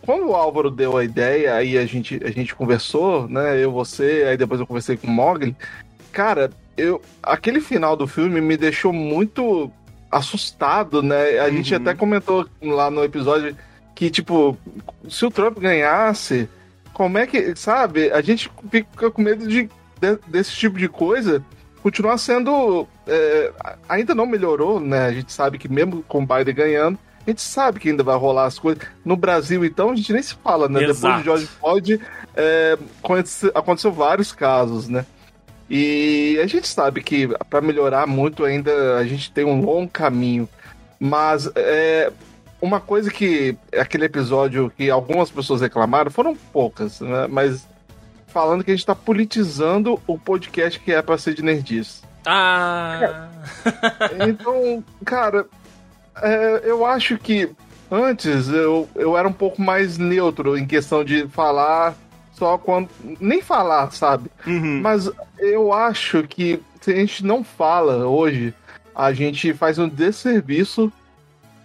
Quando 0.00 0.28
o 0.28 0.34
Álvaro 0.34 0.70
deu 0.70 0.96
a 0.96 1.04
ideia, 1.04 1.54
aí 1.54 1.76
a 1.76 1.84
gente, 1.84 2.18
a 2.24 2.30
gente 2.30 2.54
conversou, 2.54 3.28
né? 3.28 3.62
Eu, 3.62 3.70
você, 3.70 4.24
aí 4.26 4.36
depois 4.36 4.58
eu 4.58 4.66
conversei 4.66 4.96
com 4.96 5.06
o 5.06 5.10
Mogli. 5.10 5.54
Cara, 6.10 6.50
eu, 6.76 7.02
aquele 7.22 7.60
final 7.60 7.96
do 7.96 8.06
filme 8.06 8.40
me 8.40 8.56
deixou 8.56 8.94
muito 8.94 9.70
assustado, 10.10 11.02
né? 11.02 11.38
A 11.38 11.44
uhum. 11.44 11.52
gente 11.52 11.74
até 11.74 11.94
comentou 11.94 12.48
lá 12.62 12.90
no 12.90 13.04
episódio 13.04 13.54
que, 13.94 14.10
tipo, 14.10 14.56
se 15.08 15.26
o 15.26 15.30
Trump 15.30 15.58
ganhasse, 15.58 16.48
como 16.94 17.18
é 17.18 17.26
que, 17.26 17.54
sabe? 17.54 18.10
A 18.10 18.22
gente 18.22 18.50
fica 18.70 19.10
com 19.10 19.20
medo 19.20 19.46
de, 19.46 19.64
de 20.00 20.18
desse 20.26 20.52
tipo 20.52 20.78
de 20.78 20.88
coisa 20.88 21.44
continuar 21.82 22.18
sendo. 22.18 22.86
É, 23.06 23.52
ainda 23.88 24.14
não 24.14 24.26
melhorou, 24.26 24.78
né? 24.78 25.06
A 25.06 25.12
gente 25.12 25.32
sabe 25.32 25.58
que 25.58 25.68
mesmo 25.68 26.02
com 26.04 26.22
o 26.22 26.26
Biden 26.26 26.54
ganhando, 26.54 26.98
a 27.26 27.30
gente 27.30 27.42
sabe 27.42 27.80
que 27.80 27.88
ainda 27.88 28.02
vai 28.02 28.16
rolar 28.16 28.46
as 28.46 28.58
coisas. 28.58 28.82
No 29.04 29.16
Brasil, 29.16 29.64
então, 29.64 29.90
a 29.90 29.96
gente 29.96 30.12
nem 30.12 30.22
se 30.22 30.34
fala, 30.34 30.68
né? 30.68 30.82
Exato. 30.84 30.94
Depois 30.94 31.18
de 31.18 31.24
George 31.24 31.46
Floyd, 31.46 32.00
é, 32.36 32.78
aconteceu 33.54 33.92
vários 33.92 34.32
casos, 34.32 34.88
né? 34.88 35.04
E 35.68 36.38
a 36.42 36.46
gente 36.46 36.68
sabe 36.68 37.02
que 37.02 37.28
para 37.48 37.60
melhorar 37.60 38.06
muito 38.06 38.44
ainda 38.44 38.98
a 38.98 39.04
gente 39.04 39.30
tem 39.32 39.44
um 39.44 39.64
longo 39.64 39.90
caminho. 39.90 40.48
Mas 41.00 41.50
é, 41.56 42.12
uma 42.60 42.78
coisa 42.78 43.10
que 43.10 43.56
aquele 43.76 44.04
episódio 44.04 44.70
que 44.76 44.90
algumas 44.90 45.30
pessoas 45.30 45.60
reclamaram, 45.60 46.10
foram 46.10 46.36
poucas, 46.52 47.00
né? 47.00 47.26
Mas 47.28 47.66
falando 48.32 48.64
que 48.64 48.70
a 48.70 48.74
gente 48.74 48.86
tá 48.86 48.94
politizando 48.94 50.00
o 50.06 50.18
podcast 50.18 50.80
que 50.80 50.92
é 50.92 51.02
pra 51.02 51.18
ser 51.18 51.34
de 51.34 51.42
nerdice. 51.42 52.02
Ah! 52.26 53.28
É. 54.00 54.28
Então, 54.28 54.82
cara, 55.04 55.46
é, 56.20 56.62
eu 56.64 56.84
acho 56.86 57.18
que 57.18 57.50
antes 57.90 58.48
eu, 58.48 58.88
eu 58.94 59.16
era 59.16 59.28
um 59.28 59.32
pouco 59.32 59.60
mais 59.60 59.98
neutro 59.98 60.56
em 60.56 60.66
questão 60.66 61.04
de 61.04 61.28
falar 61.28 61.94
só 62.32 62.56
quando. 62.58 62.88
Nem 63.20 63.42
falar, 63.42 63.92
sabe? 63.92 64.30
Uhum. 64.46 64.80
Mas 64.80 65.10
eu 65.38 65.72
acho 65.72 66.22
que 66.24 66.60
se 66.80 66.90
a 66.90 66.96
gente 66.96 67.24
não 67.24 67.44
fala 67.44 68.06
hoje, 68.06 68.54
a 68.94 69.12
gente 69.12 69.52
faz 69.54 69.78
um 69.78 69.88
desserviço 69.88 70.92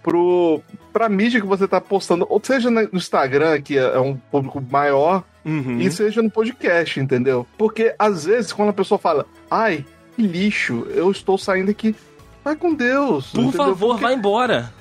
pro, 0.03 0.62
pra 0.93 1.09
mídia 1.09 1.41
que 1.41 1.47
você 1.47 1.67
tá 1.67 1.81
postando, 1.81 2.25
ou 2.29 2.41
seja 2.43 2.69
no 2.69 2.88
Instagram, 2.93 3.62
que 3.62 3.77
é 3.77 4.00
um 4.00 4.15
público 4.15 4.63
maior, 4.69 5.24
uhum. 5.48 5.80
e 5.80 5.89
seja 5.89 6.22
no 6.22 6.30
podcast, 6.30 7.00
entendeu? 7.00 7.48
Porque 7.58 7.96
às 7.98 8.25
vezes 8.25 8.51
quando 8.51 8.70
a 8.70 8.74
pessoa 8.74 9.00
fala, 9.00 9.25
ai, 9.50 9.86
que 10.16 10.22
lixo, 10.22 10.86
eu 10.89 11.10
estou 11.10 11.38
saindo 11.38 11.72
aqui, 11.72 11.96
vai 12.44 12.56
com 12.56 12.74
Deus. 12.74 13.32
Por 13.32 13.46
entendeu? 13.46 13.66
favor, 13.66 13.88
porque... 13.89 14.04
vai 14.04 14.13
embora. 14.13 14.74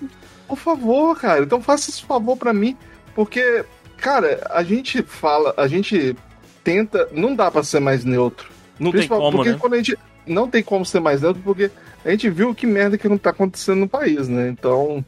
Por 0.48 0.58
favor, 0.58 1.18
cara, 1.18 1.44
então 1.44 1.62
faça 1.62 1.90
esse 1.90 2.04
favor 2.04 2.36
para 2.36 2.52
mim, 2.52 2.76
porque, 3.14 3.64
cara, 3.96 4.46
a 4.50 4.62
gente 4.62 5.02
fala, 5.02 5.54
a 5.56 5.66
gente 5.66 6.16
tenta, 6.62 7.08
não 7.12 7.34
dá 7.34 7.50
para 7.50 7.62
ser 7.62 7.80
mais 7.80 8.04
neutro. 8.04 8.48
Não 8.78 8.92
tem 8.92 9.08
como, 9.08 9.30
porque 9.30 9.50
né? 9.50 9.58
quando 9.58 9.74
a 9.74 9.76
gente 9.78 9.96
não 10.26 10.48
tem 10.48 10.62
como 10.62 10.84
ser 10.84 11.00
mais 11.00 11.22
neutro, 11.22 11.40
porque 11.42 11.70
a 12.04 12.10
gente 12.10 12.28
viu 12.28 12.54
que 12.54 12.66
merda 12.66 12.98
que 12.98 13.08
não 13.08 13.16
tá 13.16 13.30
acontecendo 13.30 13.80
no 13.80 13.88
país, 13.88 14.28
né? 14.28 14.48
Então, 14.48 15.04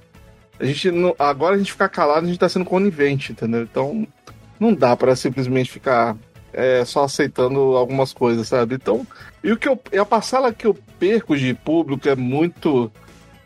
a 0.59 0.65
gente 0.65 0.91
não, 0.91 1.15
agora 1.19 1.55
a 1.55 1.59
gente 1.59 1.73
ficar 1.73 1.89
calado, 1.89 2.27
a 2.27 2.29
gente 2.29 2.39
tá 2.39 2.49
sendo 2.49 2.65
conivente, 2.65 3.33
entendeu? 3.33 3.63
Então, 3.63 4.07
não 4.59 4.75
dá 4.75 4.97
para 4.97 5.15
simplesmente 5.17 5.71
ficar 5.71 6.17
é, 6.53 6.85
só 6.85 7.05
aceitando 7.05 7.59
algumas 7.77 8.13
coisas, 8.13 8.49
sabe? 8.49 8.75
Então, 8.75 9.07
e 9.43 9.53
o 9.53 9.57
que 9.57 9.69
eu, 9.69 9.81
a 10.01 10.05
parcela 10.05 10.53
que 10.53 10.67
eu 10.67 10.77
perco 10.99 11.37
de 11.37 11.55
público 11.55 12.09
é 12.09 12.17
muito 12.17 12.91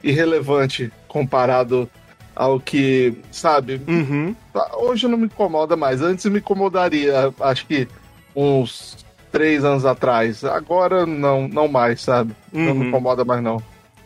irrelevante 0.02 0.92
comparado 1.06 1.88
ao 2.34 2.58
que, 2.58 3.14
sabe? 3.30 3.80
Uhum. 3.86 4.34
Hoje 4.78 5.06
não 5.06 5.18
me 5.18 5.26
incomoda 5.26 5.76
mais. 5.76 6.00
Antes 6.00 6.24
me 6.26 6.38
incomodaria, 6.38 7.32
acho 7.40 7.66
que 7.66 7.86
uns 8.34 9.04
três 9.30 9.64
anos 9.64 9.84
atrás. 9.84 10.44
Agora 10.44 11.04
não, 11.06 11.48
não 11.48 11.68
mais, 11.68 12.00
sabe? 12.00 12.34
Uhum. 12.52 12.64
Não 12.64 12.74
me 12.74 12.80
uhum. 12.80 12.88
incomoda 12.88 13.24
mais 13.24 13.42
não. 13.42 13.62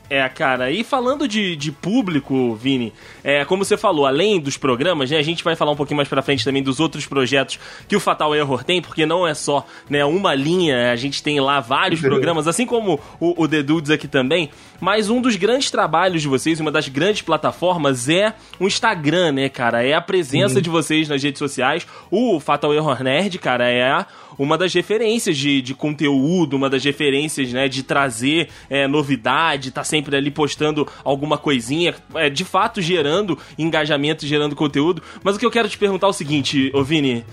É, 0.09 0.27
cara, 0.29 0.71
e 0.71 0.85
falando 0.85 1.27
de, 1.27 1.57
de 1.57 1.73
público, 1.73 2.55
Vini, 2.55 2.93
é, 3.25 3.45
como 3.45 3.65
você 3.65 3.77
falou, 3.77 4.07
além 4.07 4.41
dos 4.41 4.57
programas, 4.57 5.11
né, 5.11 5.19
a 5.19 5.23
gente 5.23 5.43
vai 5.43 5.57
falar 5.57 5.73
um 5.73 5.77
pouquinho 5.77 5.97
mais 5.97 6.09
pra 6.09 6.23
frente 6.23 6.45
também 6.45 6.63
dos 6.63 6.79
outros 6.79 7.07
projetos 7.07 7.59
que 7.89 7.97
o 7.97 8.01
Fatal 8.01 8.35
Error 8.35 8.63
tem, 8.63 8.81
porque 8.81 9.05
não 9.05 9.27
é 9.27 9.35
só 9.35 9.67
né, 9.91 10.05
uma 10.05 10.33
linha, 10.33 10.93
a 10.93 10.97
gente 10.97 11.23
tem 11.23 11.41
lá 11.41 11.59
vários 11.59 12.01
programas, 12.01 12.47
assim 12.47 12.65
como 12.65 13.01
o, 13.19 13.43
o 13.43 13.49
The 13.49 13.65
Dudes 13.65 13.91
aqui 13.91 14.07
também, 14.07 14.51
mas 14.81 15.11
um 15.11 15.21
dos 15.21 15.35
grandes 15.35 15.71
trabalhos 15.73 16.23
de 16.23 16.29
vocês, 16.29 16.61
uma 16.61 16.71
das 16.71 16.89
grandes 16.89 17.23
plataformas 17.23 18.09
é 18.09 18.33
o 18.61 18.67
Instagram, 18.67 19.33
né, 19.33 19.49
cara? 19.49 19.85
É 19.85 19.95
a 19.95 20.01
presença 20.01 20.57
uhum. 20.57 20.61
de 20.61 20.71
vocês 20.71 21.09
nas 21.09 21.23
redes 21.23 21.39
sociais. 21.39 21.87
O 22.11 22.39
Fatal 22.39 22.73
Error 22.73 23.03
Nerd, 23.03 23.39
cara, 23.39 23.69
é 23.69 24.07
uma 24.39 24.59
das 24.59 24.73
referências 24.75 25.37
de, 25.37 25.63
de 25.63 25.75
conteúdo, 25.75 26.57
uma 26.57 26.69
das 26.69 26.85
referências, 26.85 27.53
né, 27.53 27.69
de 27.69 27.83
trazer 27.83 28.49
é, 28.69 28.87
novidade, 28.87 29.71
tá 29.71 29.83
sempre 29.83 29.96
ali 30.15 30.31
postando 30.31 30.87
alguma 31.05 31.38
coisinha, 31.38 31.95
é, 32.15 32.29
de 32.29 32.45
fato 32.45 32.81
gerando 32.81 33.38
engajamento, 33.59 34.26
gerando 34.26 34.57
conteúdo. 34.57 35.03
Mas 35.23 35.37
o 35.37 35.38
que 35.38 35.47
eu 35.47 35.50
quero 35.50 35.69
te 35.69 35.79
perguntar 35.79 36.07
é 36.07 36.11
o 36.11 36.12
seguinte, 36.12 36.71
ô 36.75 36.83
Vini, 36.83 37.25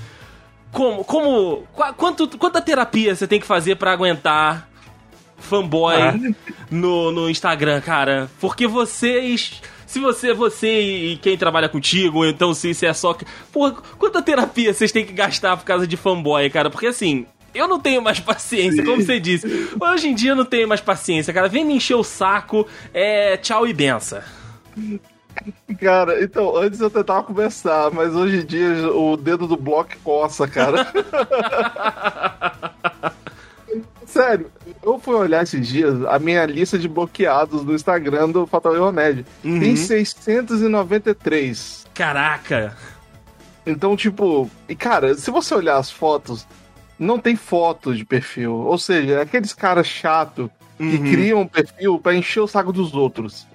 como, 0.72 1.04
como, 1.04 1.64
quanto, 1.98 2.28
quanta 2.38 2.62
terapia 2.62 3.16
você 3.16 3.28
tem 3.28 3.40
que 3.40 3.46
fazer 3.46 3.76
para 3.76 3.92
aguentar 3.92 4.70
fanboy 5.38 5.96
ah. 5.96 6.14
no, 6.70 7.12
no 7.12 7.30
Instagram, 7.30 7.82
cara? 7.82 8.30
Porque 8.40 8.68
vocês 8.68 9.62
se 9.94 10.00
você, 10.00 10.34
você 10.34 10.82
e 10.82 11.18
quem 11.18 11.38
trabalha 11.38 11.70
contigo, 11.70 12.18
ou 12.18 12.26
então 12.26 12.52
se, 12.56 12.74
se 12.74 12.84
é 12.84 12.94
só. 12.94 13.16
Pô, 13.52 13.72
quanta 14.00 14.24
terapia 14.24 14.74
vocês 14.74 14.92
têm 14.92 15.06
que 15.06 15.14
gastar 15.14 15.56
por 15.56 15.66
causa 15.66 15.86
de 15.86 15.96
fanboy, 15.96 16.50
cara? 16.50 16.72
Porque 16.72 16.88
assim, 16.88 17.28
eu 17.54 17.68
não 17.68 17.80
tenho 17.80 18.02
mais 18.02 18.20
paciência, 18.20 18.84
Sim. 18.84 18.90
como 18.90 19.04
você 19.04 19.20
disse. 19.20 19.46
Hoje 19.80 20.08
em 20.08 20.16
dia 20.16 20.32
eu 20.32 20.36
não 20.36 20.46
tenho 20.46 20.68
mais 20.68 20.82
paciência, 20.82 21.32
cara. 21.34 21.48
Vem 21.48 21.66
me 21.66 21.76
encher 21.76 21.96
o 21.96 22.04
saco, 22.04 22.68
é 22.94 23.38
tchau 23.38 23.68
e 23.68 23.74
benção. 23.74 24.22
Cara, 25.80 26.24
então, 26.24 26.56
antes 26.56 26.80
eu 26.80 26.90
tentava 26.90 27.24
conversar, 27.24 27.92
mas 27.92 28.16
hoje 28.16 28.42
em 28.42 28.46
dia 28.46 28.92
o 28.92 29.18
dedo 29.18 29.48
do 29.48 29.58
bloco 29.58 29.92
coça, 30.04 30.48
cara. 30.48 30.88
Sério, 34.06 34.52
eu 34.84 35.00
fui 35.00 35.16
olhar 35.16 35.42
esses 35.42 35.68
dias 35.68 36.06
a 36.06 36.20
minha 36.20 36.46
lista 36.46 36.78
de 36.78 36.88
bloqueados 36.88 37.64
do 37.64 37.74
Instagram 37.74 38.30
do 38.30 38.46
Fatal 38.46 38.76
Ioned. 38.76 39.26
Uhum. 39.44 39.60
Tem 39.60 39.76
693. 39.76 41.88
Caraca! 41.94 42.78
Então, 43.66 43.96
tipo, 43.96 44.52
e 44.68 44.76
cara, 44.76 45.16
se 45.16 45.32
você 45.32 45.56
olhar 45.56 45.78
as 45.78 45.90
fotos, 45.90 46.46
não 47.04 47.20
tem 47.20 47.36
foto 47.36 47.94
de 47.94 48.06
perfil. 48.06 48.54
Ou 48.54 48.78
seja, 48.78 49.16
é 49.16 49.22
aqueles 49.22 49.54
caras 49.54 49.86
chato 49.86 50.50
que 50.78 50.84
uhum. 50.84 51.12
criam 51.12 51.42
um 51.42 51.48
perfil 51.48 52.00
para 52.00 52.16
encher 52.16 52.40
o 52.40 52.48
saco 52.48 52.74
dos 52.74 52.94
outros. 52.94 53.48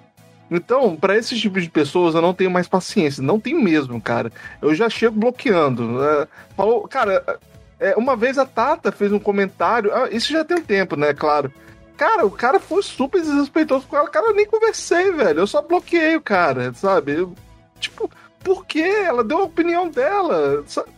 Então, 0.49 0.95
para 0.95 1.17
esse 1.17 1.37
tipo 1.39 1.59
de 1.59 1.69
pessoas, 1.69 2.15
eu 2.15 2.21
não 2.21 2.33
tenho 2.33 2.49
mais 2.49 2.67
paciência. 2.67 3.21
Não 3.21 3.39
tenho 3.39 3.61
mesmo, 3.61 3.99
cara. 4.01 4.31
Eu 4.61 4.73
já 4.73 4.89
chego 4.89 5.19
bloqueando. 5.19 5.85
Né? 5.99 6.27
Falou, 6.55 6.87
cara, 6.87 7.39
É, 7.81 7.95
uma 7.95 8.13
vez 8.13 8.37
a 8.37 8.45
Tata 8.45 8.91
fez 8.91 9.09
um 9.13 9.19
comentário, 9.19 9.89
ah, 9.93 10.09
isso 10.11 10.33
já 10.33 10.43
tem 10.43 10.57
um 10.57 10.61
tempo, 10.61 10.97
né, 10.97 11.13
claro. 11.13 11.49
Cara, 11.95 12.25
o 12.25 12.31
cara 12.31 12.59
foi 12.59 12.83
super 12.83 13.21
desrespeitoso 13.21 13.87
com 13.87 13.95
ela. 13.95 14.09
Cara, 14.09 14.27
eu 14.27 14.35
nem 14.35 14.45
conversei, 14.45 15.13
velho. 15.13 15.39
Eu 15.39 15.47
só 15.47 15.61
bloqueei 15.61 16.17
o 16.17 16.21
cara, 16.21 16.73
sabe? 16.73 17.13
Eu, 17.13 17.33
tipo, 17.79 18.11
por 18.43 18.65
quê? 18.65 19.03
Ela 19.05 19.23
deu 19.23 19.39
a 19.39 19.43
opinião 19.45 19.89
dela. 19.89 20.61
Sabe? 20.67 20.89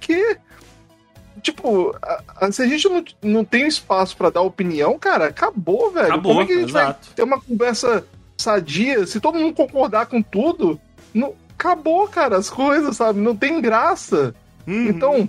Que? 0.00 0.38
Tipo, 1.40 1.96
a, 2.02 2.22
a, 2.36 2.52
se 2.52 2.62
a 2.62 2.66
gente 2.66 2.88
não, 2.88 3.04
não 3.22 3.44
tem 3.44 3.66
espaço 3.66 4.16
para 4.16 4.30
dar 4.30 4.42
opinião, 4.42 4.98
cara, 4.98 5.26
acabou, 5.26 5.90
velho. 5.90 6.06
Acabou, 6.06 6.32
Como 6.32 6.42
é 6.42 6.46
que 6.46 6.52
a 6.52 6.58
gente 6.60 6.70
exato. 6.70 7.06
vai 7.06 7.14
ter 7.14 7.22
uma 7.22 7.40
conversa 7.40 8.04
sadia? 8.36 9.06
Se 9.06 9.20
todo 9.20 9.38
mundo 9.38 9.54
concordar 9.54 10.06
com 10.06 10.22
tudo, 10.22 10.80
não, 11.12 11.34
acabou, 11.58 12.06
cara, 12.08 12.36
as 12.36 12.48
coisas, 12.48 12.96
sabe? 12.96 13.20
Não 13.20 13.36
tem 13.36 13.60
graça. 13.60 14.34
Uhum. 14.66 14.88
Então, 14.88 15.28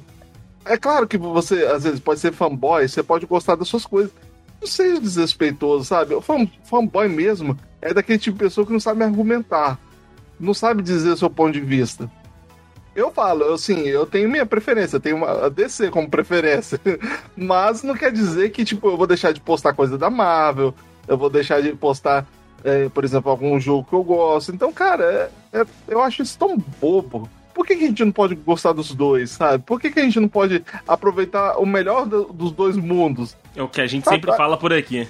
é 0.65 0.77
claro 0.77 1.07
que 1.07 1.17
você, 1.17 1.65
às 1.65 1.83
vezes, 1.83 1.99
pode 1.99 2.19
ser 2.19 2.31
fanboy, 2.31 2.87
você 2.87 3.03
pode 3.03 3.25
gostar 3.25 3.55
das 3.55 3.67
suas 3.67 3.85
coisas. 3.85 4.11
Não 4.59 4.67
seja 4.67 5.01
desrespeitoso, 5.01 5.85
sabe? 5.85 6.13
O 6.13 6.21
fan, 6.21 6.47
fanboy 6.63 7.07
mesmo 7.07 7.57
é 7.81 7.93
daquele 7.93 8.19
tipo 8.19 8.37
de 8.37 8.43
pessoa 8.43 8.65
que 8.65 8.73
não 8.73 8.79
sabe 8.79 9.03
argumentar. 9.03 9.79
Não 10.39 10.53
sabe 10.53 10.81
dizer 10.81 11.09
o 11.09 11.17
seu 11.17 11.29
ponto 11.29 11.51
de 11.51 11.61
vista. 11.61 12.09
Eu 12.95 13.09
falo, 13.09 13.53
assim, 13.53 13.87
eu 13.87 14.05
tenho 14.05 14.29
minha 14.29 14.45
preferência, 14.45 14.97
eu 14.97 14.99
tenho 14.99 15.15
uma 15.15 15.45
a 15.45 15.49
DC 15.49 15.89
como 15.89 16.09
preferência. 16.09 16.79
Mas 17.35 17.83
não 17.83 17.95
quer 17.95 18.11
dizer 18.11 18.49
que, 18.49 18.65
tipo, 18.65 18.89
eu 18.89 18.97
vou 18.97 19.07
deixar 19.07 19.31
de 19.31 19.39
postar 19.39 19.73
coisa 19.73 19.97
da 19.97 20.09
Marvel, 20.09 20.73
eu 21.07 21.17
vou 21.17 21.29
deixar 21.29 21.61
de 21.61 21.73
postar, 21.73 22.27
é, 22.63 22.89
por 22.89 23.05
exemplo, 23.05 23.31
algum 23.31 23.57
jogo 23.59 23.87
que 23.87 23.93
eu 23.93 24.03
gosto. 24.03 24.53
Então, 24.53 24.73
cara, 24.73 25.31
é, 25.53 25.61
é, 25.61 25.65
eu 25.87 26.01
acho 26.01 26.21
isso 26.21 26.37
tão 26.37 26.57
bobo. 26.57 27.29
Por 27.53 27.65
que, 27.65 27.75
que, 27.75 27.83
a 27.85 27.87
gente 27.87 28.03
não 28.03 28.11
pode 28.11 28.35
gostar 28.35 28.73
dos 28.73 28.93
dois, 28.93 29.31
sabe? 29.31 29.63
Por 29.63 29.79
que, 29.79 29.91
que 29.91 29.99
a 29.99 30.03
gente 30.03 30.19
não 30.19 30.27
pode 30.27 30.63
aproveitar 30.87 31.57
o 31.57 31.65
melhor 31.65 32.05
do, 32.05 32.25
dos 32.25 32.51
dois 32.51 32.75
mundos? 32.75 33.35
É 33.55 33.61
o 33.61 33.67
que 33.67 33.81
a 33.81 33.87
gente 33.87 34.03
sabe? 34.03 34.17
sempre 34.17 34.35
fala 34.35 34.57
por 34.57 34.73
aqui. 34.73 35.07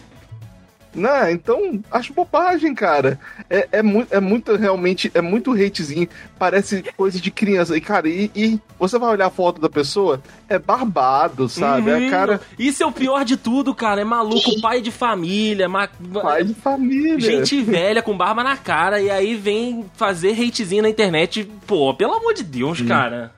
Né? 0.94 1.32
Então, 1.32 1.82
acho 1.90 2.14
bobagem, 2.14 2.76
cara. 2.76 3.18
É, 3.50 3.68
é, 3.72 3.82
muito, 3.82 4.14
é 4.14 4.20
muito, 4.20 4.56
realmente, 4.58 5.10
é 5.14 5.22
muito 5.22 5.54
hatezinho. 5.54 6.08
Parece 6.38 6.84
coisa 6.98 7.20
de 7.20 7.32
criança. 7.32 7.78
E, 7.78 7.82
cara, 7.82 8.10
e, 8.10 8.30
e 8.36 8.60
você 8.78 9.00
vai 9.00 9.10
olhar 9.10 9.28
a 9.28 9.32
foto 9.32 9.62
da 9.62 9.70
pessoa, 9.70 10.22
é 10.50 10.60
barbado, 10.60 11.48
sabe? 11.48 11.90
Uhum. 11.90 12.08
É 12.08 12.10
cara. 12.10 12.42
Isso 12.60 12.84
é 12.84 12.86
o 12.86 12.92
pior 12.92 13.24
de 13.24 13.38
tudo, 13.38 13.74
cara. 13.74 14.02
É 14.02 14.04
maluco, 14.04 14.60
pai 14.60 14.82
de 14.82 14.92
família. 14.92 15.70
Ma... 15.70 15.88
Pai 16.22 16.44
de 16.44 16.54
família. 16.54 17.20
Gente 17.20 17.62
velha 17.62 18.02
com 18.02 18.18
barba 18.18 18.44
na 18.44 18.58
cara. 18.58 19.02
E 19.02 19.10
aí 19.10 19.36
vem 19.36 19.86
fazer 19.96 20.32
hatezinho 20.32 20.84
na 20.84 20.90
internet. 20.90 21.50
Pô, 21.66 21.94
pelo 21.94 22.16
amor 22.16 22.34
de 22.34 22.44
Deus, 22.44 22.80
Sim. 22.80 22.88
cara. 22.88 23.32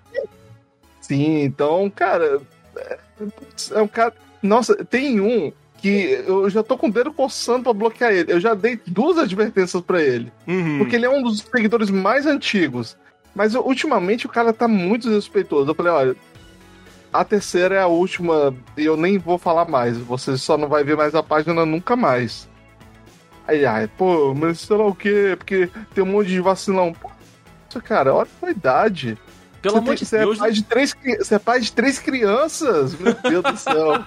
Sim, 0.99 1.43
então, 1.43 1.87
cara. 1.89 2.41
É, 2.75 2.97
é 3.73 3.81
um 3.81 3.87
cara. 3.87 4.13
Nossa, 4.41 4.83
tem 4.83 5.21
um 5.21 5.51
que 5.83 6.23
eu 6.25 6.49
já 6.49 6.63
tô 6.63 6.77
com 6.77 6.87
o 6.87 6.91
dedo 6.91 7.11
coçando 7.11 7.63
pra 7.63 7.73
bloquear 7.73 8.13
ele. 8.13 8.31
Eu 8.31 8.39
já 8.39 8.53
dei 8.53 8.79
duas 8.87 9.17
advertências 9.17 9.83
para 9.83 10.01
ele. 10.01 10.31
Uhum. 10.47 10.77
Porque 10.77 10.95
ele 10.95 11.05
é 11.05 11.09
um 11.09 11.21
dos 11.21 11.39
seguidores 11.39 11.89
mais 11.89 12.25
antigos. 12.25 12.97
Mas 13.35 13.53
ultimamente 13.53 14.25
o 14.25 14.29
cara 14.29 14.53
tá 14.53 14.65
muito 14.65 15.09
desrespeitoso. 15.09 15.69
Eu 15.69 15.75
falei, 15.75 15.91
olha, 15.91 16.15
a 17.11 17.25
terceira 17.25 17.75
é 17.75 17.81
a 17.81 17.87
última 17.87 18.55
e 18.77 18.85
eu 18.85 18.95
nem 18.95 19.17
vou 19.17 19.37
falar 19.37 19.67
mais. 19.67 19.97
Você 19.97 20.37
só 20.37 20.57
não 20.57 20.69
vai 20.69 20.85
ver 20.85 20.95
mais 20.95 21.13
a 21.15 21.21
página 21.21 21.65
nunca 21.65 21.97
mais. 21.97 22.47
Aí, 23.45 23.65
ai, 23.65 23.89
pô, 23.97 24.33
mas 24.33 24.61
sei 24.61 24.77
lá 24.77 24.85
o 24.85 24.95
quê? 24.95 25.35
Porque 25.37 25.69
tem 25.93 26.01
um 26.01 26.07
monte 26.07 26.29
de 26.29 26.39
vacilão. 26.39 26.93
Pô, 26.93 27.11
cara, 27.81 28.13
olha 28.13 28.29
a 28.41 28.51
idade. 28.51 29.17
Pelo 29.63 29.77
amor 29.77 29.95
de 29.95 30.05
Deus. 30.05 30.37
É 30.37 30.39
pai 30.39 30.51
de 30.51 30.63
três, 30.63 30.95
você 31.17 31.35
é 31.35 31.39
pai 31.39 31.61
de 31.61 31.71
três 31.71 31.97
crianças. 31.97 32.93
Meu 32.99 33.13
Deus 33.13 33.43
do 33.43 33.57
céu. 33.57 34.03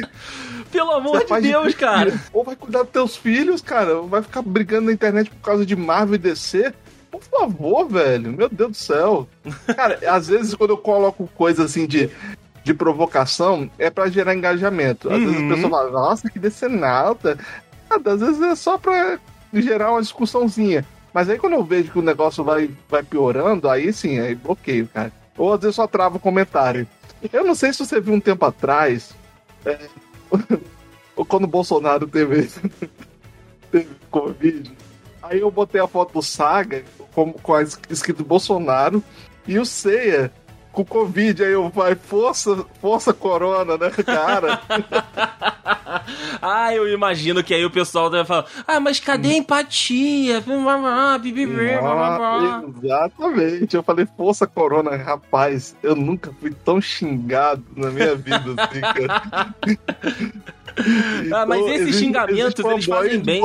Pelo 0.72 0.92
amor 0.92 1.22
de 1.22 1.40
Deus, 1.42 1.68
de 1.68 1.74
cara. 1.74 2.10
Filhos. 2.10 2.26
Ou 2.32 2.42
vai 2.42 2.56
cuidar 2.56 2.82
dos 2.84 2.90
teus 2.90 3.14
filhos, 3.14 3.60
cara. 3.60 4.00
Vai 4.00 4.22
ficar 4.22 4.40
brigando 4.40 4.86
na 4.86 4.92
internet 4.92 5.28
por 5.28 5.40
causa 5.40 5.66
de 5.66 5.76
Marvel 5.76 6.14
e 6.14 6.18
DC. 6.18 6.72
Por 7.10 7.22
favor, 7.22 7.86
velho. 7.88 8.32
Meu 8.32 8.48
Deus 8.48 8.70
do 8.70 8.76
céu. 8.76 9.28
Cara, 9.76 9.98
às 10.10 10.28
vezes 10.28 10.54
quando 10.54 10.70
eu 10.70 10.78
coloco 10.78 11.28
coisa 11.34 11.64
assim 11.64 11.86
de, 11.86 12.08
de 12.64 12.72
provocação, 12.72 13.70
é 13.78 13.90
para 13.90 14.08
gerar 14.08 14.34
engajamento. 14.34 15.12
Às 15.12 15.18
uhum. 15.18 15.26
vezes 15.26 15.42
a 15.42 15.54
pessoa 15.54 15.70
fala, 15.70 15.90
nossa, 15.90 16.30
que 16.30 16.38
decenalta. 16.38 17.38
Às 17.90 18.20
vezes 18.20 18.40
é 18.40 18.54
só 18.54 18.78
pra 18.78 19.18
gerar 19.52 19.90
uma 19.90 20.00
discussãozinha. 20.00 20.86
Mas 21.12 21.28
aí 21.28 21.38
quando 21.38 21.54
eu 21.54 21.64
vejo 21.64 21.92
que 21.92 21.98
o 21.98 22.02
negócio 22.02 22.44
vai, 22.44 22.70
vai 22.88 23.02
piorando, 23.02 23.68
aí 23.68 23.92
sim, 23.92 24.18
aí 24.18 24.34
bloqueio, 24.34 24.88
cara. 24.88 25.12
Ou 25.36 25.52
às 25.52 25.60
vezes 25.60 25.76
só 25.76 25.86
trava 25.86 26.16
o 26.16 26.20
comentário. 26.20 26.86
Eu 27.32 27.44
não 27.44 27.54
sei 27.54 27.72
se 27.72 27.84
você 27.84 28.00
viu 28.00 28.14
um 28.14 28.20
tempo 28.20 28.44
atrás, 28.44 29.14
é, 29.64 29.78
quando 31.28 31.44
o 31.44 31.48
Bolsonaro 31.48 32.06
teve, 32.06 32.48
teve 33.70 33.88
Covid, 34.10 34.72
aí 35.22 35.40
eu 35.40 35.50
botei 35.50 35.80
a 35.80 35.86
foto 35.86 36.14
do 36.14 36.22
Saga 36.22 36.84
com, 37.12 37.32
com 37.32 37.54
a 37.54 37.62
escrito 37.62 38.24
Bolsonaro 38.24 39.02
e 39.46 39.58
o 39.58 39.66
Ceia 39.66 40.32
com 40.72 40.84
Covid, 40.84 41.44
aí 41.44 41.52
eu 41.52 41.68
vai, 41.68 41.94
força, 41.94 42.64
força 42.80 43.12
corona, 43.12 43.76
né, 43.76 43.90
cara? 43.90 44.60
ah, 46.40 46.74
eu 46.74 46.88
imagino 46.88 47.42
que 47.42 47.52
aí 47.52 47.64
o 47.64 47.70
pessoal 47.70 48.08
deve 48.08 48.24
falar, 48.24 48.46
ah, 48.66 48.78
mas 48.78 49.00
cadê 49.00 49.30
a 49.30 49.36
empatia? 49.36 50.42
Ah, 51.82 52.62
exatamente, 52.84 53.74
eu 53.76 53.82
falei, 53.82 54.06
força 54.16 54.46
corona, 54.46 54.96
rapaz, 54.96 55.76
eu 55.82 55.96
nunca 55.96 56.32
fui 56.40 56.52
tão 56.52 56.80
xingado 56.80 57.64
na 57.76 57.90
minha 57.90 58.14
vida 58.14 58.54
assim, 58.56 58.80
cara. 58.80 59.54
Então, 61.24 61.38
ah, 61.38 61.46
mas 61.46 61.60
esses 61.66 61.80
existe, 61.80 62.04
xingamentos 62.04 62.38
existe 62.38 62.66
eles 62.66 62.84
fazem 62.84 63.20
bem. 63.20 63.42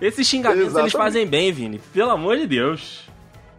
Esses 0.00 0.26
xingamentos 0.26 0.66
Exatamente. 0.66 0.82
eles 0.82 0.92
fazem 0.92 1.26
bem, 1.26 1.52
Vini. 1.52 1.80
Pelo 1.92 2.10
amor 2.10 2.36
de 2.36 2.46
Deus. 2.46 3.06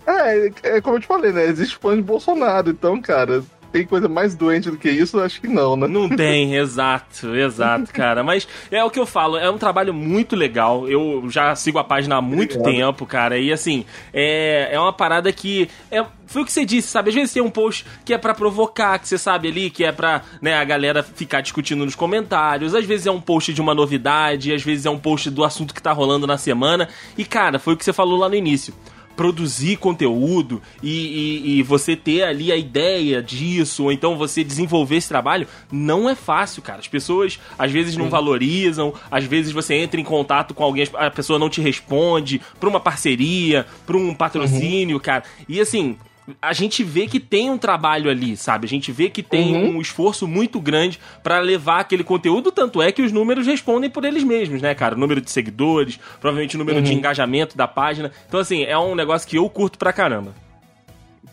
É, 0.08 0.52
é 0.64 0.82
como 0.82 0.96
eu 0.96 1.02
te 1.02 1.08
falei, 1.08 1.34
né? 1.34 1.46
Existe 1.46 1.78
fã 1.78 1.96
de 1.96 2.02
Bolsonaro, 2.02 2.70
então, 2.70 3.02
cara, 3.02 3.44
tem 3.72 3.86
coisa 3.86 4.08
mais 4.08 4.36
doente 4.36 4.72
do 4.72 4.78
que 4.78 4.90
isso? 4.90 5.20
Acho 5.20 5.42
que 5.42 5.48
não, 5.48 5.76
né? 5.76 5.88
Não 5.88 6.10
tem, 6.16 6.56
exato, 6.56 7.36
exato, 7.36 7.92
cara. 7.92 8.24
Mas 8.24 8.48
é 8.72 8.84
o 8.84 8.90
que 8.90 9.00
eu 9.00 9.06
falo, 9.06 9.38
é 9.38 9.50
um 9.50 9.58
trabalho 9.58 9.94
muito 9.94 10.36
legal. 10.36 10.88
Eu 10.88 11.30
já 11.30 11.56
sigo 11.56 11.78
a 11.78 11.84
página 11.84 12.16
há 12.16 12.22
muito 12.22 12.58
Obrigado. 12.58 12.76
tempo, 12.76 13.06
cara. 13.06 13.38
E 13.38 13.52
assim, 13.52 13.86
é, 14.14 14.70
é 14.72 14.80
uma 14.80 14.94
parada 14.94 15.32
que. 15.32 15.70
É, 15.92 16.04
foi 16.26 16.42
o 16.42 16.46
que 16.46 16.52
você 16.52 16.66
disse, 16.66 16.90
sabe? 16.90 17.10
Às 17.10 17.16
vezes 17.16 17.34
tem 17.34 17.42
um 17.42 17.50
post 17.50 17.86
que 18.04 18.14
é 18.14 18.18
para 18.18 18.34
provocar, 18.34 19.00
que 19.00 19.08
você 19.08 19.18
sabe 19.18 19.48
ali, 19.48 19.70
que 19.70 19.84
é 19.84 19.92
pra 19.92 20.22
né, 20.42 20.56
a 20.56 20.64
galera 20.64 21.04
ficar 21.04 21.42
discutindo 21.42 21.86
nos 21.86 21.96
comentários. 21.96 22.76
Às 22.76 22.86
vezes 22.86 23.08
é 23.08 23.12
um 23.12 23.22
post 23.22 23.54
de 23.54 23.62
uma 23.62 23.74
novidade, 23.74 24.54
às 24.54 24.62
vezes 24.64 24.86
é 24.86 24.90
um 24.90 25.00
post 25.00 25.30
do 25.30 25.44
assunto 25.44 25.74
que 25.74 25.82
tá 25.82 25.92
rolando 25.92 26.28
na 26.28 26.38
semana. 26.38 26.90
E, 27.18 27.24
cara, 27.24 27.60
foi 27.60 27.74
o 27.74 27.78
que 27.78 27.86
você 27.86 27.94
falou 27.94 28.18
lá 28.18 28.28
no 28.28 28.36
início 28.36 28.74
produzir 29.18 29.78
conteúdo 29.78 30.62
e, 30.82 30.92
e, 30.92 31.60
e, 31.60 31.64
você 31.64 31.96
ter 31.96 32.24
ali 32.24 32.52
a 32.52 32.56
ideia 32.56 33.22
disso, 33.22 33.86
ou 33.86 33.92
então 33.92 34.16
você 34.16 34.44
desenvolver 34.44 34.98
esse 34.98 35.10
trabalho, 35.10 35.48
não 35.72 36.08
é 36.08 36.14
fácil, 36.14 36.62
cara. 36.62 36.80
As 36.80 36.88
pessoas 36.88 37.40
às 37.58 37.72
vezes 37.72 37.98
não 37.98 38.06
Sim. 38.06 38.12
valorizam, 38.12 38.94
às 39.10 39.26
vezes 39.26 39.52
você 39.52 39.74
entra 39.74 40.00
em 40.00 40.04
contato 40.04 40.54
com 40.54 40.64
alguém, 40.64 40.88
a 40.94 41.10
pessoa 41.10 41.40
não 41.40 41.50
te 41.50 41.60
responde, 41.60 42.40
pra 42.60 42.70
uma 42.70 42.80
parceria, 42.80 43.66
pra 43.88 43.98
um 43.98 44.14
patrocínio, 44.14 44.98
uhum. 44.98 45.02
cara. 45.02 45.24
E 45.50 45.60
assim, 45.60 45.98
a 46.42 46.54
gente 46.54 46.84
vê 46.84 47.08
que 47.08 47.20
tem 47.20 47.50
um 47.50 47.58
trabalho 47.58 48.10
ali, 48.10 48.36
sabe? 48.36 48.66
A 48.66 48.70
gente 48.70 48.92
vê 48.92 49.10
que 49.10 49.24
tem 49.24 49.56
uhum. 49.56 49.78
um 49.78 49.82
esforço 49.82 50.28
muito 50.28 50.60
grande 50.60 51.00
para 51.24 51.40
levar 51.40 51.80
aquele 51.80 52.04
conteúdo, 52.04 52.52
tanto 52.52 52.82
é 52.82 52.92
que 52.92 53.02
os 53.02 53.12
números 53.12 53.48
respondem 53.48 53.90
por 53.90 54.04
eles 54.04 54.24
mesmos, 54.24 54.62
né, 54.62 54.76
cara? 54.76 54.96
O 54.96 54.98
número 54.98 55.22
de 55.22 55.32
seguidores, 55.32 55.98
provavelmente 56.20 56.56
o 56.56 56.60
número 56.60 56.80
uhum. 56.80 56.84
de 56.84 56.94
engajamento 56.94 57.56
da 57.56 57.68
página. 57.68 58.12
Então, 58.28 58.40
assim, 58.40 58.64
é 58.64 58.78
um 58.78 58.96
negócio 58.96 59.28
que 59.28 59.38
eu 59.38 59.50
curto 59.50 59.78
pra 59.78 59.94
caramba. 59.94 60.34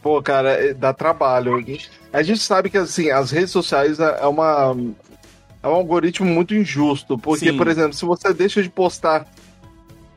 Pô, 0.01 0.23
cara, 0.23 0.51
é, 0.51 0.75
dá 0.75 0.93
trabalho. 0.93 1.65
A 2.13 2.23
gente 2.23 2.41
sabe 2.41 2.71
que, 2.71 2.77
assim, 2.77 3.11
as 3.11 3.31
redes 3.31 3.51
sociais 3.51 3.99
é, 3.99 4.19
é 4.21 4.27
uma. 4.27 4.77
É 5.63 5.67
um 5.67 5.73
algoritmo 5.73 6.29
muito 6.29 6.55
injusto. 6.55 7.17
Porque, 7.17 7.51
Sim. 7.51 7.57
por 7.57 7.67
exemplo, 7.69 7.95
se 7.95 8.05
você 8.05 8.35
deixa 8.35 8.63
de 8.63 8.69
postar 8.69 9.27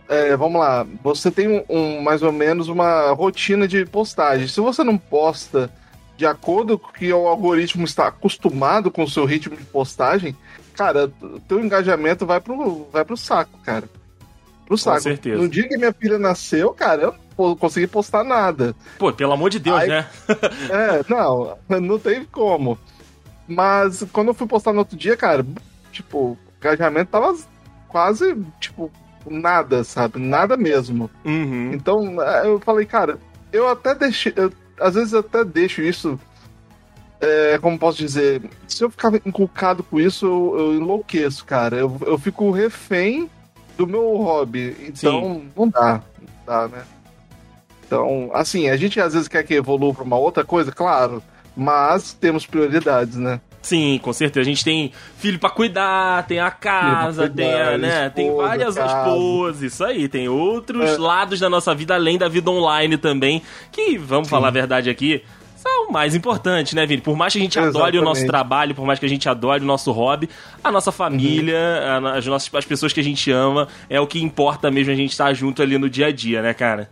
é, 0.09 0.35
vamos 0.35 0.59
lá, 0.59 0.85
você 1.03 1.29
tem 1.29 1.47
um, 1.47 1.63
um, 1.69 2.01
mais 2.01 2.23
ou 2.23 2.31
menos 2.31 2.69
uma 2.69 3.11
rotina 3.11 3.67
de 3.67 3.85
postagem. 3.85 4.47
Se 4.47 4.61
você 4.61 4.83
não 4.83 4.97
posta 4.97 5.71
de 6.15 6.25
acordo 6.25 6.79
com 6.79 6.91
que 6.91 7.11
o 7.11 7.27
algoritmo 7.27 7.85
está 7.85 8.07
acostumado 8.07 8.89
com 8.89 9.03
o 9.03 9.09
seu 9.09 9.25
ritmo 9.25 9.55
de 9.55 9.63
postagem, 9.63 10.35
cara, 10.73 11.11
teu 11.47 11.63
engajamento 11.63 12.25
vai 12.25 12.39
pro, 12.39 12.87
vai 12.91 13.03
pro 13.03 13.17
saco, 13.17 13.57
cara. 13.63 13.89
Pro 14.65 14.77
saco. 14.77 14.97
Com 14.97 15.03
certeza. 15.03 15.41
No 15.41 15.47
dia 15.47 15.67
que 15.67 15.77
minha 15.77 15.93
filha 15.93 16.17
nasceu, 16.17 16.73
cara, 16.73 17.03
eu 17.03 17.15
não 17.37 17.55
consegui 17.55 17.87
postar 17.87 18.23
nada. 18.23 18.75
Pô, 18.97 19.11
pelo 19.13 19.33
amor 19.33 19.49
de 19.49 19.59
Deus, 19.59 19.79
Aí, 19.79 19.89
né? 19.89 20.07
é, 20.69 21.05
não, 21.07 21.57
não 21.79 21.99
tem 21.99 22.25
como. 22.25 22.77
Mas 23.47 24.05
quando 24.11 24.29
eu 24.29 24.33
fui 24.33 24.47
postar 24.47 24.73
no 24.73 24.79
outro 24.79 24.97
dia, 24.97 25.15
cara, 25.15 25.45
tipo, 25.91 26.17
o 26.19 26.37
engajamento 26.59 27.11
tava 27.11 27.35
quase, 27.87 28.35
tipo, 28.59 28.91
nada, 29.29 29.83
sabe? 29.83 30.19
Nada 30.19 30.57
mesmo. 30.57 31.09
Uhum. 31.25 31.71
Então, 31.73 32.21
é, 32.21 32.47
eu 32.47 32.59
falei, 32.59 32.85
cara, 32.85 33.17
eu 33.51 33.67
até 33.67 33.95
deixei. 33.95 34.33
Eu, 34.35 34.51
às 34.79 34.95
vezes 34.95 35.13
eu 35.13 35.19
até 35.19 35.43
deixo 35.43 35.81
isso 35.81 36.19
é, 37.19 37.57
como 37.59 37.79
posso 37.79 37.97
dizer, 37.97 38.41
se 38.67 38.83
eu 38.83 38.89
ficar 38.89 39.13
inculcado 39.25 39.83
com 39.83 39.99
isso, 39.99 40.25
eu, 40.25 40.55
eu 40.59 40.73
enlouqueço, 40.75 41.45
cara. 41.45 41.75
Eu, 41.75 41.97
eu 42.05 42.17
fico 42.17 42.51
refém 42.51 43.29
do 43.77 43.87
meu 43.87 44.17
hobby. 44.17 44.75
Então, 44.87 45.21
Sim. 45.21 45.49
não 45.55 45.67
dá. 45.67 46.03
Não 46.19 46.45
dá, 46.45 46.67
né? 46.67 46.83
Então, 47.85 48.29
assim, 48.33 48.69
a 48.69 48.77
gente 48.77 48.99
às 48.99 49.13
vezes 49.13 49.27
quer 49.27 49.43
que 49.43 49.53
evolua 49.53 49.93
para 49.93 50.03
uma 50.03 50.17
outra 50.17 50.43
coisa, 50.43 50.71
claro, 50.71 51.23
mas 51.55 52.13
temos 52.13 52.45
prioridades, 52.45 53.15
né? 53.15 53.39
Sim, 53.67 53.99
com 54.01 54.13
certeza. 54.13 54.39
A 54.39 54.45
gente 54.45 54.63
tem 54.63 54.93
filho 55.17 55.37
para 55.37 55.49
cuidar, 55.49 56.25
tem 56.25 56.39
a 56.39 56.49
casa, 56.49 57.23
cuidar, 57.27 57.35
tem 57.35 57.53
a, 57.53 57.77
né, 57.77 57.87
esposa, 57.87 58.09
tem 58.11 58.33
várias 58.33 58.77
esposas, 58.77 59.61
isso 59.61 59.83
aí, 59.83 60.07
tem 60.07 60.29
outros 60.29 60.91
é. 60.91 60.97
lados 60.97 61.41
da 61.41 61.49
nossa 61.49 61.75
vida 61.75 61.93
além 61.93 62.17
da 62.17 62.29
vida 62.29 62.49
online 62.49 62.95
também, 62.95 63.41
que 63.69 63.97
vamos 63.97 64.29
Sim. 64.29 64.31
falar 64.31 64.47
a 64.47 64.51
verdade 64.51 64.89
aqui, 64.89 65.21
são 65.57 65.91
mais 65.91 66.15
importantes, 66.15 66.71
né, 66.75 66.85
Vini? 66.85 67.01
Por 67.01 67.17
mais 67.17 67.33
que 67.33 67.39
a 67.39 67.41
gente 67.41 67.59
Exatamente. 67.59 67.77
adore 67.77 67.99
o 67.99 68.01
nosso 68.01 68.25
trabalho, 68.25 68.73
por 68.73 68.85
mais 68.85 68.99
que 68.99 69.05
a 69.05 69.09
gente 69.09 69.27
adore 69.27 69.61
o 69.61 69.67
nosso 69.67 69.91
hobby, 69.91 70.29
a 70.63 70.71
nossa 70.71 70.93
família, 70.93 71.59
uhum. 71.99 72.07
as, 72.07 72.25
nossas, 72.25 72.49
as 72.53 72.65
pessoas 72.65 72.93
que 72.93 73.01
a 73.01 73.03
gente 73.03 73.29
ama, 73.29 73.67
é 73.89 73.99
o 73.99 74.07
que 74.07 74.23
importa 74.23 74.71
mesmo 74.71 74.93
a 74.93 74.95
gente 74.95 75.11
estar 75.11 75.33
junto 75.33 75.61
ali 75.61 75.77
no 75.77 75.89
dia 75.89 76.07
a 76.07 76.11
dia, 76.13 76.41
né, 76.41 76.53
cara? 76.53 76.89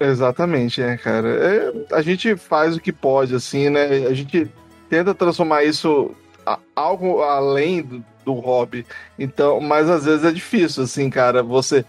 Exatamente, 0.00 0.80
né, 0.80 0.96
cara? 0.96 1.28
É, 1.28 1.94
a 1.94 2.02
gente 2.02 2.34
faz 2.34 2.74
o 2.74 2.80
que 2.80 2.90
pode, 2.90 3.36
assim, 3.36 3.70
né? 3.70 3.84
A 4.08 4.12
gente 4.12 4.50
tenta 4.92 5.14
transformar 5.14 5.64
isso 5.64 6.10
a, 6.44 6.58
algo 6.76 7.22
além 7.22 7.80
do, 7.80 8.04
do, 8.26 8.34
hobby. 8.34 8.84
Então, 9.18 9.58
mas 9.58 9.88
às 9.88 10.04
vezes 10.04 10.22
é 10.22 10.30
difícil, 10.30 10.82
assim, 10.82 11.08
cara. 11.08 11.42
Você. 11.42 11.82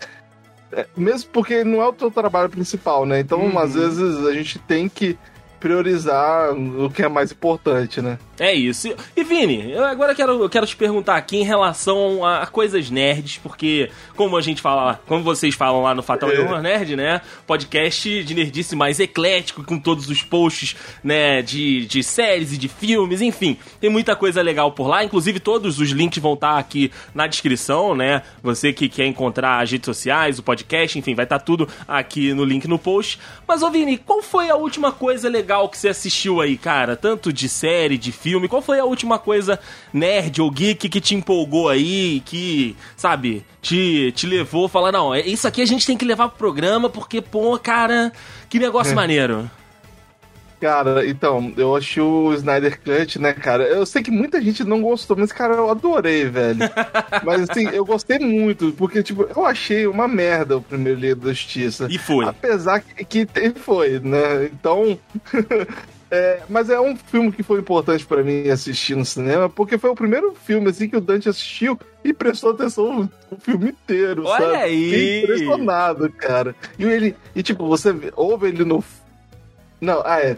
É, 0.72 0.88
mesmo 0.96 1.30
porque 1.32 1.66
não 1.66 1.82
é 1.82 1.88
o 1.88 1.92
teu 1.92 2.10
trabalho 2.10 2.50
principal, 2.50 3.06
né? 3.06 3.20
Então, 3.20 3.42
uhum. 3.42 3.60
às 3.60 3.74
vezes 3.74 4.26
a 4.26 4.32
gente 4.32 4.58
tem 4.58 4.88
que 4.88 5.18
priorizar 5.64 6.52
o 6.52 6.90
que 6.90 7.02
é 7.02 7.08
mais 7.08 7.32
importante, 7.32 8.02
né? 8.02 8.20
É 8.38 8.54
isso. 8.54 8.94
E 9.16 9.24
Vini, 9.24 9.72
eu 9.72 9.86
agora 9.86 10.14
quero, 10.14 10.44
eu 10.44 10.50
quero 10.50 10.68
te 10.68 10.76
perguntar 10.76 11.16
aqui 11.16 11.38
em 11.38 11.44
relação 11.44 12.26
a, 12.26 12.42
a, 12.42 12.48
coisas 12.48 12.90
nerds, 12.90 13.40
porque 13.42 13.90
como 14.14 14.36
a 14.36 14.42
gente 14.42 14.62
fala, 14.62 15.00
como 15.08 15.24
vocês 15.24 15.56
falam 15.56 15.82
lá 15.82 15.96
no 15.96 16.04
Fatal 16.04 16.30
é. 16.30 16.40
Humor 16.42 16.62
Nerd, 16.62 16.98
né? 16.98 17.22
Podcast 17.48 18.24
de 18.26 18.36
nerdice 18.36 18.76
mais 18.76 19.00
eclético, 19.00 19.64
com 19.64 19.80
todos 19.80 20.10
os 20.10 20.22
posts, 20.22 20.76
né, 21.02 21.42
de, 21.42 21.86
de 21.86 22.04
séries 22.04 22.52
e 22.52 22.58
de 22.58 22.68
filmes, 22.68 23.22
enfim. 23.22 23.58
Tem 23.80 23.90
muita 23.90 24.18
coisa 24.18 24.42
legal 24.42 24.74
por 24.74 24.88
lá, 24.88 25.02
inclusive 25.02 25.40
todos 25.40 25.80
os 25.80 25.92
links 25.92 26.22
vão 26.22 26.34
estar 26.34 26.58
aqui 26.58 26.92
na 27.16 27.26
descrição, 27.26 27.96
né? 27.96 28.22
Você 28.42 28.74
que 28.74 28.90
quer 28.90 29.06
encontrar 29.06 29.62
as 29.62 29.72
redes 29.72 29.86
sociais, 29.86 30.40
o 30.40 30.44
podcast, 30.44 31.00
enfim, 31.00 31.16
vai 31.16 31.24
estar 31.24 31.40
tudo 31.40 31.70
aqui 31.88 32.34
no 32.34 32.44
link 32.44 32.68
no 32.68 32.78
post. 32.78 33.18
Mas, 33.48 33.64
ô 33.64 33.72
Vini, 33.72 33.98
qual 33.98 34.22
foi 34.22 34.50
a 34.50 34.58
última 34.58 34.92
coisa 34.92 35.30
legal 35.30 35.53
que 35.70 35.78
você 35.78 35.90
assistiu 35.90 36.42
aí, 36.42 36.58
cara? 36.58 36.96
Tanto 36.96 37.32
de 37.32 37.48
série, 37.48 37.98
de 37.98 38.12
filme? 38.12 38.48
Qual 38.48 38.62
foi 38.62 38.80
a 38.80 38.86
última 38.86 39.20
coisa 39.20 39.60
nerd 39.94 40.42
ou 40.42 40.52
geek 40.52 40.90
que 40.90 41.02
te 41.02 41.16
empolgou 41.16 41.70
aí, 41.70 42.22
que, 42.26 42.76
sabe, 42.96 43.46
te, 43.62 44.12
te 44.16 44.26
levou 44.28 44.66
a 44.66 44.70
falar, 44.70 44.92
não, 44.92 45.14
é, 45.14 45.22
isso 45.22 45.48
aqui 45.48 45.62
a 45.62 45.66
gente 45.66 45.86
tem 45.86 45.98
que 45.98 46.06
levar 46.06 46.30
pro 46.30 46.38
programa 46.38 46.90
porque, 46.90 47.22
pô, 47.22 47.58
cara, 47.60 48.12
que 48.50 48.60
negócio 48.60 48.92
é. 48.92 48.96
maneiro. 48.96 49.50
Cara, 50.64 51.06
então, 51.06 51.52
eu 51.58 51.76
achei 51.76 52.02
o 52.02 52.34
Snyder 52.34 52.80
Cut, 52.80 53.20
né, 53.20 53.34
cara? 53.34 53.66
Eu 53.66 53.86
sei 53.86 54.02
que 54.02 54.10
muita 54.10 54.42
gente 54.42 54.64
não 54.64 54.82
gostou, 54.82 55.18
mas, 55.18 55.30
cara, 55.30 55.56
eu 55.56 55.70
adorei, 55.70 56.24
velho. 56.24 56.60
mas, 57.22 57.50
assim, 57.50 57.68
eu 57.68 57.84
gostei 57.84 58.18
muito, 58.18 58.72
porque, 58.72 59.04
tipo, 59.04 59.24
eu 59.36 59.46
achei 59.46 59.86
uma 59.86 60.08
merda 60.08 60.56
o 60.56 60.62
primeiro 60.62 60.98
Liga 60.98 61.16
da 61.16 61.34
Justiça. 61.34 61.90
E 61.92 61.98
foi. 61.98 62.24
Apesar 62.24 62.80
que, 62.80 63.26
que 63.26 63.50
foi, 63.58 64.00
né? 64.00 64.46
Então, 64.46 64.98
É, 66.16 66.42
mas 66.48 66.70
é 66.70 66.80
um 66.80 66.96
filme 66.96 67.32
que 67.32 67.42
foi 67.42 67.60
importante 67.60 68.06
para 68.06 68.22
mim 68.22 68.48
assistir 68.48 68.96
no 68.96 69.04
cinema, 69.04 69.50
porque 69.50 69.80
foi 69.80 69.90
o 69.90 69.96
primeiro 69.96 70.36
filme 70.46 70.70
assim 70.70 70.88
que 70.88 70.96
o 70.96 71.02
Dante 71.02 71.28
assistiu 71.28 71.76
e 72.04 72.14
prestou 72.14 72.52
atenção 72.52 73.10
no 73.32 73.38
filme 73.40 73.70
inteiro, 73.70 74.24
Olha 74.28 74.46
sabe? 74.46 74.56
aí! 74.58 74.92
Fiquei 74.92 75.24
impressionado, 75.24 76.12
cara. 76.12 76.56
E 76.78 76.84
ele, 76.84 77.16
e 77.36 77.42
tipo, 77.42 77.66
você 77.68 77.96
ouve 78.16 78.50
ele 78.50 78.64
no 78.64 78.84
não, 79.84 80.02
ah, 80.06 80.20
é. 80.20 80.36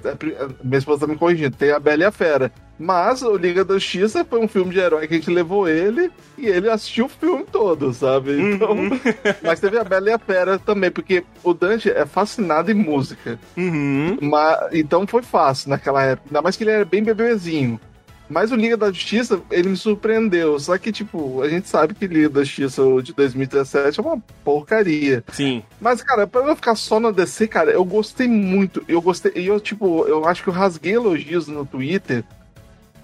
Minha 0.64 0.80
esposa 0.80 1.06
tá 1.06 1.14
me 1.14 1.18
corrigindo. 1.18 1.56
Tem 1.56 1.72
a 1.72 1.80
Bela 1.80 2.04
e 2.04 2.06
a 2.06 2.12
Fera. 2.12 2.52
Mas 2.78 3.22
o 3.22 3.38
Liga 3.38 3.64
da 3.64 3.76
Justiça 3.76 4.26
foi 4.26 4.40
um 4.40 4.48
filme 4.48 4.74
de 4.74 4.80
herói 4.80 5.08
que 5.08 5.14
a 5.14 5.18
gente 5.18 5.30
levou 5.32 5.68
ele 5.68 6.12
e 6.38 6.48
ele 6.48 6.70
assistiu 6.70 7.06
o 7.06 7.10
filme 7.10 7.46
todo, 7.50 7.94
sabe? 7.94 8.32
Uhum. 8.32 8.52
Então. 8.52 8.72
Uhum. 8.72 9.00
mas 9.42 9.60
teve 9.60 9.78
a 9.78 9.84
Bela 9.84 10.10
e 10.10 10.14
a 10.14 10.20
Fera 10.20 10.60
também, 10.60 10.92
porque 10.92 11.24
o 11.44 11.54
Dante 11.54 11.90
é 11.90 12.06
fascinado 12.06 12.72
em 12.72 12.76
música. 12.76 13.40
Uhum. 13.56 14.18
Mas, 14.22 14.74
então 14.74 15.08
foi 15.08 15.22
fácil 15.22 15.70
naquela 15.70 16.04
época. 16.04 16.28
Ainda 16.28 16.42
mais 16.42 16.58
que 16.58 16.64
ele 16.64 16.72
era 16.72 16.86
bem 16.86 17.04
bebezinho. 17.04 17.80
Mas 18.28 18.52
o 18.52 18.56
Liga 18.56 18.76
da 18.76 18.92
Justiça, 18.92 19.40
ele 19.52 19.70
me 19.70 19.78
surpreendeu. 19.78 20.60
Só 20.60 20.78
que, 20.78 20.92
tipo, 20.92 21.42
a 21.42 21.50
gente 21.50 21.70
sabe 21.70 21.94
que 21.94 22.08
Liga 22.08 22.30
da 22.30 22.44
Justiça 22.44 22.82
de 23.04 23.14
2017 23.14 24.00
é 24.00 24.04
uma 24.04 24.18
porcaria. 24.44 25.24
Sim. 25.32 25.64
Mas, 25.80 26.02
cara, 26.02 26.26
pra 26.26 26.42
eu 26.42 26.56
ficar 26.56 26.76
só 26.76 27.00
na 27.00 27.12
DC, 27.12 27.48
cara, 27.48 27.72
eu 27.72 27.86
gostei 27.86 28.28
muito. 28.28 28.84
Eu 28.88 29.02
gostei. 29.02 29.32
E 29.36 29.46
eu, 29.46 29.60
tipo, 29.60 30.06
eu 30.08 30.28
acho 30.28 30.44
que 30.44 30.50
eu 30.50 30.54
rasguei 30.54 30.96
elogios 30.96 31.48
no 31.48 31.66
Twitter. 31.66 32.24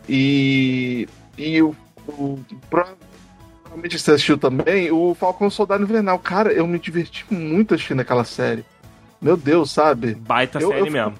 E. 0.10 1.08
E 1.38 1.62
o. 1.62 1.76
o 2.08 2.40
provavelmente 2.70 4.00
você 4.00 4.12
assistiu 4.12 4.38
também. 4.38 4.92
O 4.92 5.14
Falcão 5.14 5.50
Soldado 5.50 5.84
Invernal. 5.84 6.18
Cara, 6.18 6.52
eu 6.52 6.66
me 6.66 6.80
diverti 6.80 7.26
muito 7.30 7.76
assistindo 7.76 8.00
aquela 8.00 8.24
série. 8.24 8.66
Meu 9.22 9.38
Deus, 9.38 9.72
sabe? 9.72 10.16
Baita 10.16 10.60
eu, 10.60 10.70
série 10.70 10.88
eu, 10.88 10.92
mesmo. 10.92 11.14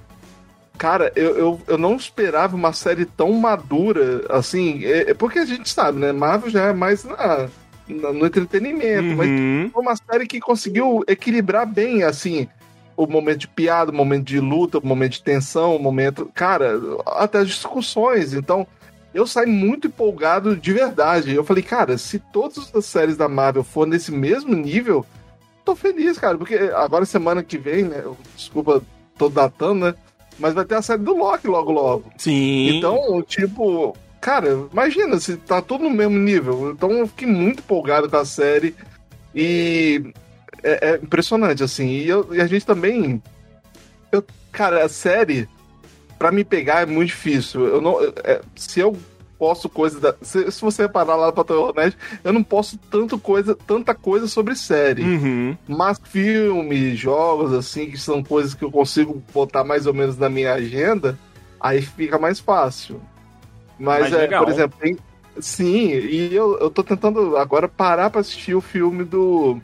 Cara, 0.78 1.12
eu, 1.14 1.36
eu, 1.36 1.60
eu 1.66 1.78
não 1.78 1.96
esperava 1.96 2.56
uma 2.56 2.72
série 2.72 3.04
tão 3.04 3.32
madura, 3.32 4.24
assim, 4.30 4.84
é, 4.84 5.10
é 5.10 5.14
porque 5.14 5.38
a 5.38 5.44
gente 5.44 5.68
sabe, 5.68 5.98
né? 5.98 6.12
Marvel 6.12 6.50
já 6.50 6.64
é 6.64 6.72
mais 6.72 7.04
na, 7.04 7.48
na 7.88 8.12
no 8.12 8.26
entretenimento, 8.26 9.08
uhum. 9.08 9.16
mas 9.16 9.72
foi 9.72 9.82
uma 9.82 9.96
série 9.96 10.26
que 10.26 10.40
conseguiu 10.40 11.04
equilibrar 11.06 11.66
bem, 11.66 12.02
assim, 12.02 12.48
o 12.96 13.06
momento 13.06 13.38
de 13.38 13.48
piada, 13.48 13.90
o 13.90 13.94
momento 13.94 14.24
de 14.24 14.40
luta, 14.40 14.78
o 14.78 14.86
momento 14.86 15.12
de 15.12 15.22
tensão, 15.22 15.76
o 15.76 15.78
momento. 15.78 16.30
Cara, 16.34 16.80
até 17.06 17.38
as 17.38 17.48
discussões. 17.48 18.32
Então, 18.34 18.66
eu 19.14 19.26
saí 19.26 19.46
muito 19.46 19.88
empolgado 19.88 20.56
de 20.56 20.72
verdade. 20.72 21.34
Eu 21.34 21.44
falei, 21.44 21.62
cara, 21.62 21.98
se 21.98 22.18
todas 22.18 22.74
as 22.74 22.84
séries 22.84 23.16
da 23.16 23.28
Marvel 23.28 23.64
for 23.64 23.86
nesse 23.86 24.12
mesmo 24.12 24.54
nível, 24.54 25.04
tô 25.64 25.74
feliz, 25.74 26.18
cara, 26.18 26.36
porque 26.36 26.54
agora 26.74 27.04
semana 27.04 27.42
que 27.42 27.58
vem, 27.58 27.84
né? 27.84 28.02
Desculpa, 28.36 28.82
tô 29.18 29.28
datando, 29.28 29.86
né? 29.86 29.94
Mas 30.42 30.54
vai 30.54 30.64
ter 30.64 30.74
a 30.74 30.82
série 30.82 31.02
do 31.02 31.16
Loki 31.16 31.46
logo 31.46 31.70
logo. 31.70 32.12
Sim. 32.18 32.76
Então, 32.76 33.22
tipo, 33.22 33.96
cara, 34.20 34.66
imagina 34.72 35.20
se 35.20 35.36
tá 35.36 35.62
tudo 35.62 35.84
no 35.84 35.90
mesmo 35.90 36.18
nível. 36.18 36.72
Então 36.72 36.90
eu 36.90 37.06
fiquei 37.06 37.28
muito 37.28 37.60
empolgado 37.60 38.10
com 38.10 38.16
a 38.16 38.24
série. 38.24 38.74
E 39.32 40.12
é, 40.64 40.90
é 40.90 40.94
impressionante, 40.96 41.62
assim. 41.62 41.86
E, 41.86 42.08
eu, 42.08 42.34
e, 42.34 42.40
a 42.40 42.46
gente 42.48 42.66
também. 42.66 43.22
Eu, 44.10 44.24
cara, 44.50 44.84
a 44.84 44.88
série, 44.88 45.48
pra 46.18 46.32
me 46.32 46.42
pegar 46.42 46.82
é 46.82 46.86
muito 46.86 47.10
difícil. 47.10 47.64
Eu 47.64 47.80
não, 47.80 48.02
é, 48.24 48.40
se 48.56 48.80
eu 48.80 48.96
posto 49.42 49.68
coisa 49.68 49.98
da. 49.98 50.14
Se, 50.22 50.52
se 50.52 50.60
você 50.60 50.82
reparar 50.82 51.16
lá 51.16 51.32
pra 51.32 51.42
internet, 51.42 51.98
eu 52.22 52.32
não 52.32 52.44
posto 52.44 52.78
tanto 52.88 53.18
coisa, 53.18 53.56
tanta 53.66 53.92
coisa 53.92 54.28
sobre 54.28 54.54
série. 54.54 55.02
Uhum. 55.02 55.56
Mas 55.66 56.00
filmes, 56.04 56.96
jogos, 56.96 57.52
assim, 57.52 57.90
que 57.90 57.98
são 57.98 58.22
coisas 58.22 58.54
que 58.54 58.64
eu 58.64 58.70
consigo 58.70 59.20
botar 59.34 59.64
mais 59.64 59.84
ou 59.84 59.92
menos 59.92 60.16
na 60.16 60.28
minha 60.28 60.54
agenda, 60.54 61.18
aí 61.60 61.82
fica 61.82 62.20
mais 62.20 62.38
fácil. 62.38 63.00
Mas, 63.76 64.12
é, 64.12 64.18
legal. 64.18 64.44
por 64.44 64.52
exemplo, 64.52 64.78
tem. 64.80 64.96
Sim, 65.40 65.88
e 65.88 66.32
eu, 66.32 66.56
eu 66.60 66.70
tô 66.70 66.84
tentando 66.84 67.36
agora 67.36 67.66
parar 67.66 68.10
pra 68.10 68.20
assistir 68.20 68.54
o 68.54 68.60
filme 68.60 69.02
do 69.02 69.58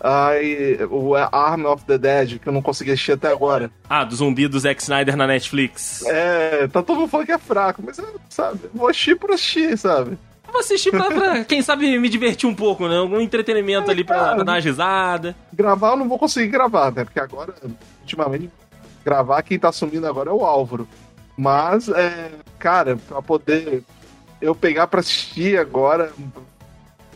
Aí, 0.00 0.78
o 0.90 1.14
Arm 1.14 1.66
of 1.66 1.84
the 1.84 1.98
Dead, 1.98 2.38
que 2.38 2.48
eu 2.48 2.52
não 2.52 2.62
consegui 2.62 2.92
assistir 2.92 3.12
até 3.12 3.30
agora. 3.30 3.70
Ah, 3.88 4.04
do 4.04 4.14
zumbi 4.14 4.46
do 4.46 4.58
Zack 4.58 4.80
Snyder 4.80 5.16
na 5.16 5.26
Netflix. 5.26 6.04
É, 6.06 6.68
tá 6.68 6.82
todo 6.82 6.98
mundo 6.98 7.08
falando 7.08 7.26
que 7.26 7.32
é 7.32 7.38
fraco, 7.38 7.82
mas, 7.84 8.00
sabe, 8.28 8.60
vou 8.72 8.88
assistir 8.88 9.16
por 9.16 9.32
assistir, 9.32 9.76
sabe? 9.76 10.18
Vou 10.50 10.60
assistir 10.60 10.90
pra, 10.90 11.06
pra, 11.06 11.44
quem 11.44 11.60
sabe, 11.60 11.98
me 11.98 12.08
divertir 12.08 12.48
um 12.48 12.54
pouco, 12.54 12.88
né? 12.88 12.96
Algum 12.96 13.20
entretenimento 13.20 13.90
é, 13.90 13.92
ali 13.92 14.04
pra, 14.04 14.34
pra, 14.34 14.44
dar 14.44 14.52
uma 14.52 14.60
risada. 14.60 15.36
Gravar 15.52 15.90
eu 15.90 15.96
não 15.96 16.08
vou 16.08 16.18
conseguir 16.18 16.48
gravar, 16.48 16.92
né? 16.92 17.04
Porque 17.04 17.20
agora, 17.20 17.54
ultimamente, 18.00 18.50
gravar 19.04 19.42
quem 19.42 19.58
tá 19.58 19.68
assumindo 19.68 20.06
agora 20.06 20.30
é 20.30 20.32
o 20.32 20.44
Álvaro. 20.44 20.88
Mas, 21.36 21.88
é, 21.88 22.30
cara, 22.58 22.96
pra 22.96 23.20
poder 23.20 23.84
eu 24.40 24.54
pegar 24.54 24.86
pra 24.86 25.00
assistir 25.00 25.58
agora, 25.58 26.12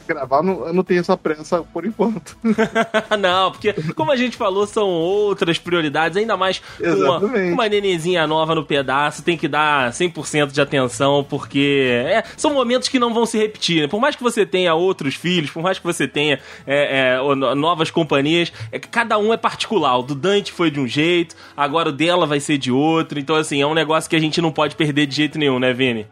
gravar, 0.06 0.42
não, 0.42 0.66
eu 0.66 0.72
não 0.72 0.84
tenho 0.84 1.00
essa 1.00 1.16
pressa 1.16 1.62
por 1.72 1.84
enquanto. 1.84 2.36
não, 3.18 3.52
porque, 3.52 3.72
como 3.94 4.10
a 4.10 4.16
gente 4.16 4.36
falou, 4.36 4.66
são 4.66 4.88
outras 4.88 5.58
prioridades, 5.58 6.16
ainda 6.16 6.36
mais 6.36 6.62
uma, 6.80 7.18
uma 7.18 7.68
nenenzinha 7.68 8.26
nova 8.26 8.54
no 8.54 8.64
pedaço, 8.64 9.22
tem 9.22 9.36
que 9.36 9.48
dar 9.48 9.90
100% 9.90 10.52
de 10.52 10.60
atenção, 10.60 11.24
porque 11.28 12.04
é, 12.06 12.24
são 12.36 12.54
momentos 12.54 12.88
que 12.88 12.98
não 12.98 13.12
vão 13.12 13.26
se 13.26 13.38
repetir. 13.38 13.82
Né? 13.82 13.88
Por 13.88 14.00
mais 14.00 14.16
que 14.16 14.22
você 14.22 14.44
tenha 14.44 14.74
outros 14.74 15.14
filhos, 15.14 15.50
por 15.50 15.62
mais 15.62 15.78
que 15.78 15.84
você 15.84 16.06
tenha 16.06 16.38
é, 16.66 17.16
é, 17.16 17.54
novas 17.54 17.90
companhias, 17.90 18.52
é, 18.70 18.78
cada 18.78 19.18
um 19.18 19.32
é 19.32 19.36
particular. 19.36 19.98
O 19.98 20.02
do 20.02 20.14
Dante 20.14 20.52
foi 20.52 20.70
de 20.70 20.80
um 20.80 20.86
jeito, 20.86 21.34
agora 21.56 21.88
o 21.88 21.92
dela 21.92 22.26
vai 22.26 22.40
ser 22.40 22.58
de 22.58 22.70
outro, 22.70 23.18
então, 23.18 23.36
assim, 23.36 23.60
é 23.60 23.66
um 23.66 23.74
negócio 23.74 24.08
que 24.08 24.16
a 24.16 24.20
gente 24.20 24.40
não 24.40 24.52
pode 24.52 24.76
perder 24.76 25.06
de 25.06 25.16
jeito 25.16 25.38
nenhum, 25.38 25.58
né, 25.58 25.72
Vini? 25.72 26.06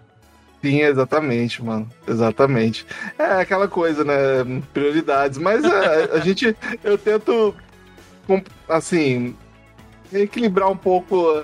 Sim, 0.63 0.83
exatamente, 0.83 1.63
mano. 1.65 1.89
Exatamente. 2.07 2.87
É 3.19 3.41
aquela 3.41 3.67
coisa, 3.67 4.05
né? 4.05 4.15
Prioridades. 4.73 5.39
Mas 5.39 5.65
é, 5.65 6.11
a 6.13 6.19
gente. 6.21 6.55
Eu 6.85 6.99
tento, 6.99 7.55
assim, 8.69 9.35
equilibrar 10.13 10.71
um 10.71 10.77
pouco. 10.77 11.43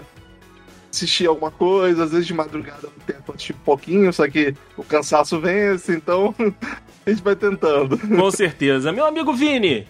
Assistir 0.93 1.27
alguma 1.27 1.51
coisa, 1.51 2.05
às 2.05 2.13
vezes 2.13 2.27
de 2.27 2.33
madrugada 2.33 2.85
eu 2.85 2.93
tento 3.07 3.31
assistir 3.31 3.53
um 3.53 3.59
pouquinho, 3.59 4.11
só 4.15 4.27
que 4.27 4.55
o 4.79 4.83
cansaço 4.83 5.39
vence, 5.39 5.93
então 5.93 6.35
a 7.05 7.11
gente 7.11 7.23
vai 7.23 7.37
tentando. 7.37 7.99
Com 7.99 8.31
certeza. 8.31 8.91
Meu 8.93 9.05
amigo 9.05 9.35
Vini, 9.35 9.87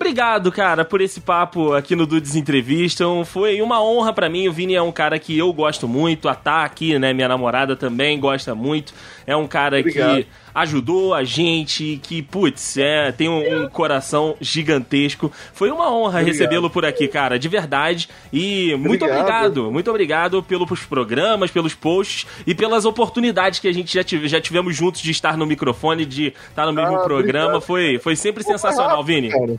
Obrigado, 0.00 0.52
cara, 0.52 0.84
por 0.84 1.00
esse 1.00 1.20
papo 1.20 1.72
aqui 1.72 1.96
no 1.96 2.06
Dudes 2.06 2.36
Entrevistam. 2.36 3.24
Foi 3.24 3.60
uma 3.60 3.82
honra 3.82 4.12
para 4.12 4.28
mim. 4.28 4.46
O 4.46 4.52
Vini 4.52 4.76
é 4.76 4.80
um 4.80 4.92
cara 4.92 5.18
que 5.18 5.36
eu 5.36 5.52
gosto 5.52 5.88
muito. 5.88 6.28
A 6.28 6.36
Tá 6.36 6.62
aqui, 6.62 6.96
né? 7.00 7.12
Minha 7.12 7.26
namorada 7.26 7.74
também 7.74 8.18
gosta 8.18 8.54
muito. 8.54 8.94
É 9.26 9.34
um 9.36 9.48
cara 9.48 9.80
Obrigado. 9.80 10.22
que 10.22 10.26
ajudou 10.54 11.14
a 11.14 11.24
gente, 11.24 12.00
que, 12.00 12.22
putz, 12.22 12.78
é, 12.78 13.10
tem 13.10 13.28
um, 13.28 13.64
um 13.64 13.68
coração 13.68 14.36
gigantesco. 14.40 15.32
Foi 15.52 15.68
uma 15.68 15.92
honra 15.92 16.20
recebê-lo 16.20 16.70
por 16.70 16.84
aqui, 16.84 17.08
cara, 17.08 17.36
de 17.36 17.48
verdade. 17.48 18.08
E 18.32 18.76
muito 18.76 19.04
obrigado. 19.04 19.72
muito 19.72 19.90
obrigado 19.90 20.44
pelos 20.44 20.84
programas, 20.84 21.50
pelos 21.50 21.74
posts 21.74 22.24
e 22.46 22.54
pelas 22.54 22.84
oportunidades 22.84 23.58
que 23.58 23.66
a 23.66 23.74
gente 23.74 23.92
já, 23.92 24.04
tive, 24.04 24.28
já 24.28 24.40
tivemos 24.40 24.76
juntos 24.76 25.02
de 25.02 25.10
estar 25.10 25.36
no 25.36 25.44
microfone, 25.44 26.06
de 26.06 26.32
estar 26.50 26.66
no 26.66 26.72
mesmo 26.72 26.98
ah, 26.98 27.02
programa. 27.02 27.60
Foi, 27.60 27.98
foi 27.98 28.14
sempre 28.14 28.44
sensacional, 28.44 29.02
Vini. 29.02 29.28
Cara. 29.30 29.58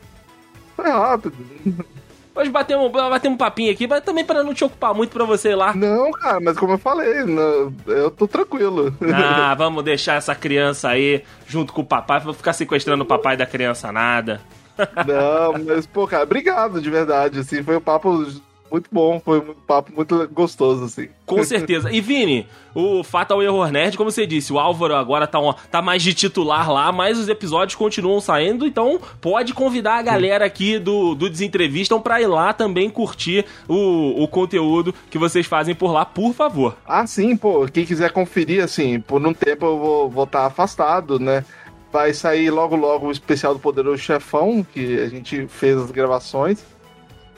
Foi 0.80 0.90
rápido. 0.90 1.34
Hoje 2.34 2.48
batemos, 2.48 2.90
batemos 2.90 3.34
um 3.34 3.38
papinho 3.38 3.72
aqui, 3.72 3.86
mas 3.86 4.02
também 4.02 4.24
para 4.24 4.42
não 4.42 4.54
te 4.54 4.64
ocupar 4.64 4.94
muito 4.94 5.10
para 5.10 5.24
você 5.24 5.50
ir 5.50 5.56
lá. 5.56 5.74
Não, 5.74 6.10
cara, 6.12 6.40
mas 6.40 6.56
como 6.56 6.72
eu 6.72 6.78
falei, 6.78 7.12
eu 7.86 8.10
tô 8.10 8.26
tranquilo. 8.26 8.94
Ah, 9.12 9.54
vamos 9.58 9.84
deixar 9.84 10.14
essa 10.14 10.34
criança 10.34 10.88
aí 10.88 11.22
junto 11.46 11.72
com 11.72 11.82
o 11.82 11.86
papai, 11.86 12.20
vou 12.20 12.32
ficar 12.32 12.52
sequestrando 12.52 13.02
o 13.02 13.06
papai 13.06 13.36
da 13.36 13.44
criança 13.44 13.92
nada. 13.92 14.40
Não, 15.06 15.64
mas, 15.64 15.86
pô, 15.86 16.06
cara, 16.06 16.22
obrigado 16.22 16.80
de 16.80 16.88
verdade, 16.88 17.40
assim, 17.40 17.62
foi 17.62 17.76
um 17.76 17.80
papo 17.80 18.24
muito 18.70 18.88
bom, 18.90 19.20
foi 19.20 19.38
um 19.38 19.54
papo 19.54 19.92
muito 19.94 20.28
gostoso, 20.28 20.84
assim. 20.84 21.08
Com 21.26 21.42
certeza. 21.44 21.90
E 21.92 22.00
Vini, 22.00 22.46
o 22.74 23.02
Fatal 23.02 23.42
Error 23.42 23.70
Nerd, 23.70 23.96
como 23.96 24.10
você 24.10 24.26
disse, 24.26 24.52
o 24.52 24.58
Álvaro 24.58 24.94
agora 24.94 25.26
tá, 25.26 25.38
tá 25.70 25.82
mais 25.82 26.02
de 26.02 26.14
titular 26.14 26.70
lá, 26.70 26.92
mas 26.92 27.18
os 27.18 27.28
episódios 27.28 27.74
continuam 27.74 28.20
saindo, 28.20 28.66
então 28.66 29.00
pode 29.20 29.52
convidar 29.52 29.96
a 29.96 30.02
galera 30.02 30.44
aqui 30.44 30.78
do, 30.78 31.14
do 31.14 31.28
Desentrevistam 31.28 32.00
pra 32.00 32.20
ir 32.20 32.26
lá 32.26 32.52
também 32.52 32.88
curtir 32.88 33.44
o, 33.68 34.22
o 34.22 34.28
conteúdo 34.28 34.94
que 35.10 35.18
vocês 35.18 35.46
fazem 35.46 35.74
por 35.74 35.92
lá, 35.92 36.04
por 36.04 36.32
favor. 36.32 36.76
Ah, 36.86 37.06
sim, 37.06 37.36
pô, 37.36 37.66
quem 37.66 37.84
quiser 37.84 38.12
conferir, 38.12 38.62
assim, 38.62 39.00
por 39.00 39.24
um 39.24 39.34
tempo 39.34 39.66
eu 39.66 39.78
vou 39.78 40.06
estar 40.06 40.14
vou 40.14 40.26
tá 40.26 40.46
afastado, 40.46 41.18
né? 41.18 41.44
Vai 41.92 42.14
sair 42.14 42.50
logo 42.50 42.76
logo 42.76 43.08
o 43.08 43.10
especial 43.10 43.52
do 43.52 43.58
Poderoso 43.58 43.98
Chefão, 43.98 44.64
que 44.64 45.00
a 45.00 45.08
gente 45.08 45.48
fez 45.48 45.76
as 45.76 45.90
gravações. 45.90 46.64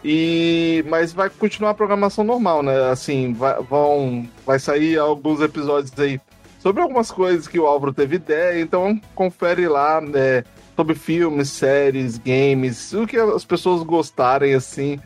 E 0.04 0.84
mas 0.88 1.12
vai 1.12 1.30
continuar 1.30 1.70
a 1.70 1.74
programação 1.74 2.24
normal, 2.24 2.62
né? 2.62 2.90
Assim, 2.90 3.32
vai, 3.32 3.60
vão 3.62 4.28
vai 4.44 4.58
sair 4.58 4.98
alguns 4.98 5.40
episódios 5.40 5.92
aí 5.98 6.20
sobre 6.58 6.80
algumas 6.82 7.10
coisas 7.10 7.48
que 7.48 7.58
o 7.58 7.66
Álvaro 7.66 7.92
teve 7.92 8.16
ideia, 8.16 8.60
então 8.60 9.00
confere 9.16 9.66
lá, 9.66 10.00
né, 10.00 10.44
sobre 10.76 10.94
filmes, 10.94 11.50
séries, 11.50 12.18
games, 12.18 12.92
o 12.92 13.04
que 13.04 13.16
as 13.16 13.44
pessoas 13.44 13.82
gostarem 13.82 14.54
assim. 14.54 15.00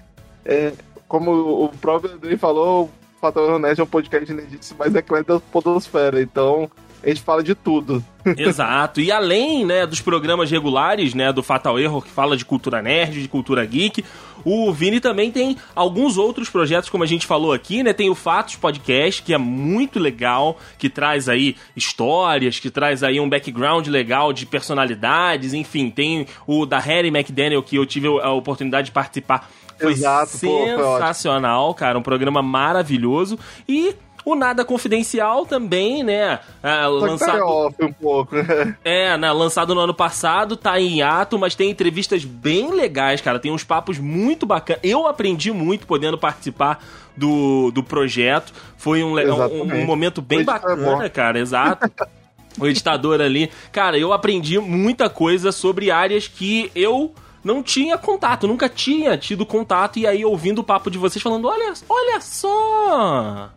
É, 0.44 0.72
como 1.08 1.64
o 1.64 1.68
próprio 1.80 2.12
André 2.12 2.36
falou, 2.36 2.84
o 2.84 3.20
Fator 3.20 3.58
Nerd 3.58 3.80
é 3.80 3.84
um 3.84 3.86
podcast 3.86 4.34
mas 4.78 4.94
é 4.94 5.02
claro 5.02 5.24
da 5.24 5.40
podosfera, 5.40 6.20
então 6.20 6.70
a 7.06 7.14
gente 7.14 7.22
fala 7.22 7.42
de 7.42 7.54
tudo. 7.54 8.04
Exato. 8.36 9.00
E 9.00 9.12
além, 9.12 9.64
né, 9.64 9.86
dos 9.86 10.00
programas 10.00 10.50
regulares, 10.50 11.14
né, 11.14 11.32
do 11.32 11.42
Fatal 11.42 11.78
Error, 11.78 12.02
que 12.02 12.10
fala 12.10 12.36
de 12.36 12.44
cultura 12.44 12.82
nerd, 12.82 13.22
de 13.22 13.28
cultura 13.28 13.64
geek, 13.64 14.04
o 14.44 14.72
Vini 14.72 14.98
também 15.00 15.30
tem 15.30 15.56
alguns 15.74 16.18
outros 16.18 16.50
projetos, 16.50 16.90
como 16.90 17.04
a 17.04 17.06
gente 17.06 17.24
falou 17.24 17.52
aqui, 17.52 17.82
né? 17.82 17.92
Tem 17.92 18.10
o 18.10 18.14
Fatos 18.14 18.56
Podcast, 18.56 19.22
que 19.22 19.32
é 19.32 19.38
muito 19.38 19.98
legal, 20.00 20.58
que 20.78 20.88
traz 20.88 21.28
aí 21.28 21.56
histórias, 21.76 22.58
que 22.58 22.70
traz 22.70 23.04
aí 23.04 23.20
um 23.20 23.28
background 23.28 23.86
legal 23.86 24.32
de 24.32 24.44
personalidades, 24.44 25.54
enfim, 25.54 25.90
tem 25.90 26.26
o 26.46 26.66
da 26.66 26.78
Harry 26.78 27.08
McDaniel, 27.08 27.62
que 27.62 27.76
eu 27.76 27.86
tive 27.86 28.08
a 28.08 28.32
oportunidade 28.32 28.86
de 28.86 28.92
participar 28.92 29.48
foi 29.78 29.92
Exato, 29.92 30.30
sensacional, 30.30 31.66
pô, 31.66 31.72
foi 31.74 31.80
cara. 31.80 31.98
Um 31.98 32.02
programa 32.02 32.40
maravilhoso. 32.40 33.38
E 33.68 33.94
o 34.26 34.34
Nada 34.34 34.64
Confidencial 34.64 35.46
também, 35.46 36.02
né? 36.02 36.40
É, 36.60 36.84
lançado... 36.88 37.44
off 37.44 37.76
um 37.80 37.92
pouco, 37.92 38.34
né? 38.34 38.76
É, 38.84 39.16
né, 39.16 39.30
lançado 39.30 39.72
no 39.72 39.80
ano 39.80 39.94
passado, 39.94 40.56
tá 40.56 40.80
em 40.80 41.00
ato, 41.00 41.38
mas 41.38 41.54
tem 41.54 41.70
entrevistas 41.70 42.24
bem 42.24 42.72
legais, 42.72 43.20
cara. 43.20 43.38
Tem 43.38 43.52
uns 43.52 43.62
papos 43.62 44.00
muito 44.00 44.44
bacanas. 44.44 44.82
Eu 44.82 45.06
aprendi 45.06 45.52
muito 45.52 45.86
podendo 45.86 46.18
participar 46.18 46.84
do, 47.16 47.70
do 47.70 47.84
projeto. 47.84 48.52
Foi 48.76 49.04
um, 49.04 49.14
um, 49.16 49.62
um 49.62 49.86
momento 49.86 50.20
bem 50.20 50.44
bacana, 50.44 51.08
cara, 51.08 51.38
exato. 51.38 51.88
o 52.58 52.66
editador 52.66 53.20
ali. 53.20 53.48
Cara, 53.70 53.96
eu 53.96 54.12
aprendi 54.12 54.58
muita 54.58 55.08
coisa 55.08 55.52
sobre 55.52 55.92
áreas 55.92 56.26
que 56.26 56.68
eu 56.74 57.14
não 57.44 57.62
tinha 57.62 57.96
contato, 57.96 58.48
nunca 58.48 58.68
tinha 58.68 59.16
tido 59.16 59.46
contato, 59.46 60.00
e 60.00 60.06
aí 60.06 60.24
ouvindo 60.24 60.58
o 60.58 60.64
papo 60.64 60.90
de 60.90 60.98
vocês 60.98 61.22
falando: 61.22 61.46
olha, 61.46 61.72
olha 61.88 62.20
só! 62.20 63.50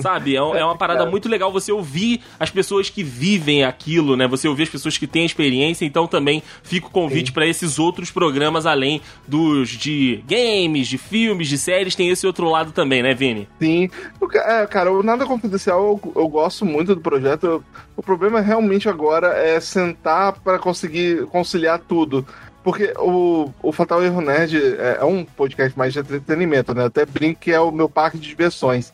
Sabe? 0.00 0.34
É, 0.34 0.38
é 0.38 0.64
uma 0.64 0.76
parada 0.76 1.06
muito 1.06 1.28
legal 1.28 1.52
você 1.52 1.72
ouvir 1.72 2.20
as 2.38 2.50
pessoas 2.50 2.90
que 2.90 3.02
vivem 3.02 3.64
aquilo, 3.64 4.16
né? 4.16 4.26
Você 4.28 4.48
ouvir 4.48 4.64
as 4.64 4.68
pessoas 4.68 4.98
que 4.98 5.06
têm 5.06 5.24
experiência. 5.24 5.84
Então 5.84 6.06
também 6.06 6.42
fica 6.62 6.86
o 6.86 6.90
convite 6.90 7.32
para 7.32 7.46
esses 7.46 7.78
outros 7.78 8.10
programas, 8.10 8.66
além 8.66 9.00
dos 9.26 9.70
de 9.70 10.22
games, 10.26 10.88
de 10.88 10.98
filmes, 10.98 11.48
de 11.48 11.58
séries. 11.58 11.94
Tem 11.94 12.08
esse 12.08 12.26
outro 12.26 12.48
lado 12.48 12.72
também, 12.72 13.02
né, 13.02 13.14
Vini? 13.14 13.48
Sim. 13.60 13.88
É, 14.34 14.66
cara, 14.66 14.92
o 14.92 15.02
Nada 15.02 15.26
Confidencial 15.26 16.00
eu, 16.04 16.12
eu 16.16 16.28
gosto 16.28 16.64
muito 16.64 16.94
do 16.94 17.00
projeto. 17.00 17.64
O 17.96 18.02
problema 18.02 18.40
realmente 18.40 18.88
agora 18.88 19.28
é 19.28 19.60
sentar 19.60 20.32
para 20.40 20.58
conseguir 20.58 21.26
conciliar 21.26 21.78
tudo. 21.78 22.26
Porque 22.62 22.92
o, 22.96 23.50
o 23.60 23.72
Fatal 23.72 24.02
Erro 24.02 24.20
Nerd 24.20 24.56
é, 24.56 24.98
é, 25.00 25.04
um 25.04 25.24
podcast 25.24 25.76
mais 25.76 25.92
de 25.92 25.98
entretenimento, 25.98 26.72
né? 26.72 26.84
Até 26.84 27.04
brinco 27.04 27.40
que 27.40 27.50
é 27.50 27.60
o 27.60 27.72
meu 27.72 27.88
parque 27.88 28.18
de 28.18 28.28
diversões. 28.28 28.92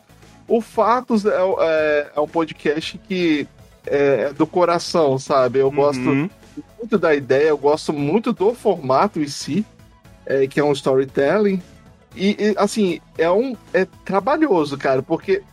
O 0.49 0.59
Fatos 0.61 1.25
é, 1.25 1.29
é, 1.59 2.11
é 2.15 2.19
um 2.19 2.27
podcast 2.27 2.97
que 3.07 3.47
é, 3.85 4.21
é 4.29 4.33
do 4.33 4.47
coração, 4.47 5.19
sabe? 5.19 5.59
Eu 5.59 5.67
uhum. 5.67 5.75
gosto 5.75 6.01
muito 6.77 6.97
da 6.97 7.13
ideia, 7.13 7.49
eu 7.49 7.57
gosto 7.57 7.93
muito 7.93 8.33
do 8.33 8.53
formato 8.53 9.19
em 9.19 9.27
si, 9.27 9.63
é, 10.25 10.47
que 10.47 10.59
é 10.59 10.63
um 10.63 10.71
storytelling. 10.71 11.61
E, 12.15 12.31
e, 12.39 12.55
assim, 12.57 12.99
é 13.17 13.29
um. 13.29 13.55
É 13.71 13.85
trabalhoso, 14.03 14.77
cara, 14.77 15.03
porque 15.03 15.43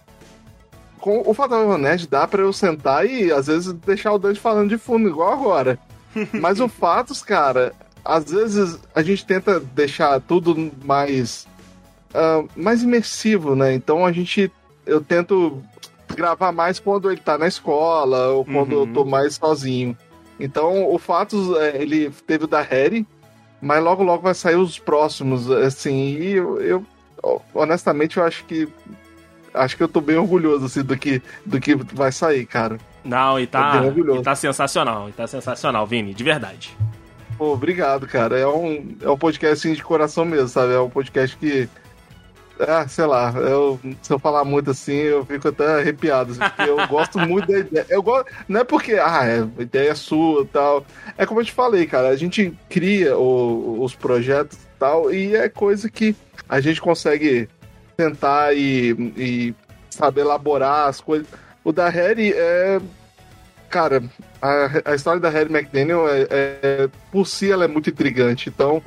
com 0.98 1.22
o 1.24 1.34
Fatal 1.34 1.76
Nerd 1.78 2.08
dá 2.08 2.26
para 2.26 2.42
eu 2.42 2.52
sentar 2.52 3.06
e 3.06 3.30
às 3.30 3.46
vezes 3.46 3.72
deixar 3.74 4.12
o 4.12 4.18
Dante 4.18 4.40
falando 4.40 4.70
de 4.70 4.78
fundo, 4.78 5.08
igual 5.08 5.32
agora. 5.32 5.78
Mas 6.32 6.58
o 6.58 6.68
Fatos, 6.68 7.22
cara, 7.22 7.72
às 8.04 8.30
vezes 8.30 8.78
a 8.94 9.02
gente 9.02 9.24
tenta 9.26 9.60
deixar 9.60 10.20
tudo 10.20 10.72
mais. 10.84 11.46
Uh, 12.14 12.48
mais 12.56 12.82
imersivo, 12.82 13.54
né? 13.54 13.74
Então 13.74 14.06
a 14.06 14.10
gente 14.10 14.50
eu 14.86 15.00
tento 15.00 15.62
gravar 16.14 16.52
mais 16.52 16.78
quando 16.78 17.10
ele 17.10 17.20
tá 17.20 17.36
na 17.36 17.46
escola 17.46 18.28
ou 18.28 18.44
quando 18.44 18.72
uhum. 18.72 18.80
eu 18.80 18.92
tô 18.94 19.04
mais 19.04 19.34
sozinho. 19.34 19.96
Então, 20.38 20.88
o 20.88 20.98
fato 20.98 21.56
é, 21.58 21.82
ele 21.82 22.10
teve 22.26 22.44
o 22.44 22.48
da 22.48 22.60
Harry, 22.60 23.06
mas 23.60 23.82
logo 23.82 24.02
logo 24.02 24.22
vai 24.22 24.34
sair 24.34 24.56
os 24.56 24.78
próximos, 24.78 25.50
assim, 25.50 26.16
e 26.18 26.32
eu, 26.32 26.60
eu 26.60 26.86
honestamente 27.54 28.18
eu 28.18 28.24
acho 28.24 28.44
que 28.44 28.68
acho 29.52 29.76
que 29.76 29.82
eu 29.82 29.88
tô 29.88 30.00
bem 30.00 30.16
orgulhoso 30.16 30.66
assim 30.66 30.82
do 30.82 30.96
que 30.96 31.20
do 31.44 31.58
que 31.58 31.74
vai 31.74 32.12
sair, 32.12 32.46
cara. 32.46 32.78
Não, 33.02 33.40
e 33.40 33.46
tá, 33.46 33.82
e 33.86 34.22
tá 34.22 34.34
sensacional, 34.34 35.08
e 35.08 35.12
tá 35.12 35.26
sensacional, 35.26 35.86
Vini, 35.86 36.12
de 36.12 36.22
verdade. 36.22 36.76
Pô, 37.38 37.52
obrigado, 37.52 38.06
cara. 38.06 38.38
É 38.38 38.46
um, 38.46 38.96
é 39.00 39.10
um 39.10 39.16
podcast 39.16 39.66
assim, 39.66 39.76
de 39.76 39.82
coração 39.82 40.24
mesmo, 40.24 40.48
sabe? 40.48 40.72
É 40.72 40.80
um 40.80 40.90
podcast 40.90 41.36
que 41.36 41.68
ah, 42.60 42.86
sei 42.88 43.06
lá, 43.06 43.32
eu, 43.36 43.78
se 44.02 44.12
eu 44.12 44.18
falar 44.18 44.44
muito 44.44 44.70
assim, 44.70 44.94
eu 44.94 45.24
fico 45.24 45.48
até 45.48 45.80
arrepiado, 45.80 46.32
assim, 46.32 46.40
porque 46.40 46.70
eu 46.70 46.86
gosto 46.86 47.18
muito 47.18 47.50
da 47.50 47.58
ideia. 47.58 47.86
Eu 47.88 48.02
gosto, 48.02 48.30
não 48.48 48.60
é 48.60 48.64
porque, 48.64 48.94
ah, 48.94 49.24
é, 49.24 49.40
a 49.40 49.62
ideia 49.62 49.90
é 49.90 49.94
sua 49.94 50.46
tal. 50.46 50.84
É 51.18 51.26
como 51.26 51.40
eu 51.40 51.44
te 51.44 51.52
falei, 51.52 51.86
cara, 51.86 52.08
a 52.08 52.16
gente 52.16 52.56
cria 52.68 53.16
o, 53.16 53.82
os 53.82 53.94
projetos 53.94 54.58
tal, 54.78 55.12
e 55.12 55.34
é 55.34 55.48
coisa 55.48 55.90
que 55.90 56.14
a 56.48 56.60
gente 56.60 56.80
consegue 56.80 57.48
tentar 57.96 58.54
e, 58.54 58.92
e 59.16 59.54
saber 59.90 60.22
elaborar 60.22 60.88
as 60.88 61.00
coisas. 61.00 61.26
O 61.64 61.72
da 61.72 61.88
Harry 61.88 62.32
é. 62.34 62.80
Cara, 63.68 64.02
a, 64.40 64.92
a 64.92 64.94
história 64.94 65.20
da 65.20 65.28
Harry 65.28 65.52
McDaniel 65.52 66.08
é, 66.08 66.26
é, 66.30 66.88
por 67.10 67.26
si 67.26 67.50
ela 67.50 67.64
é 67.64 67.68
muito 67.68 67.90
intrigante. 67.90 68.48
Então, 68.48 68.80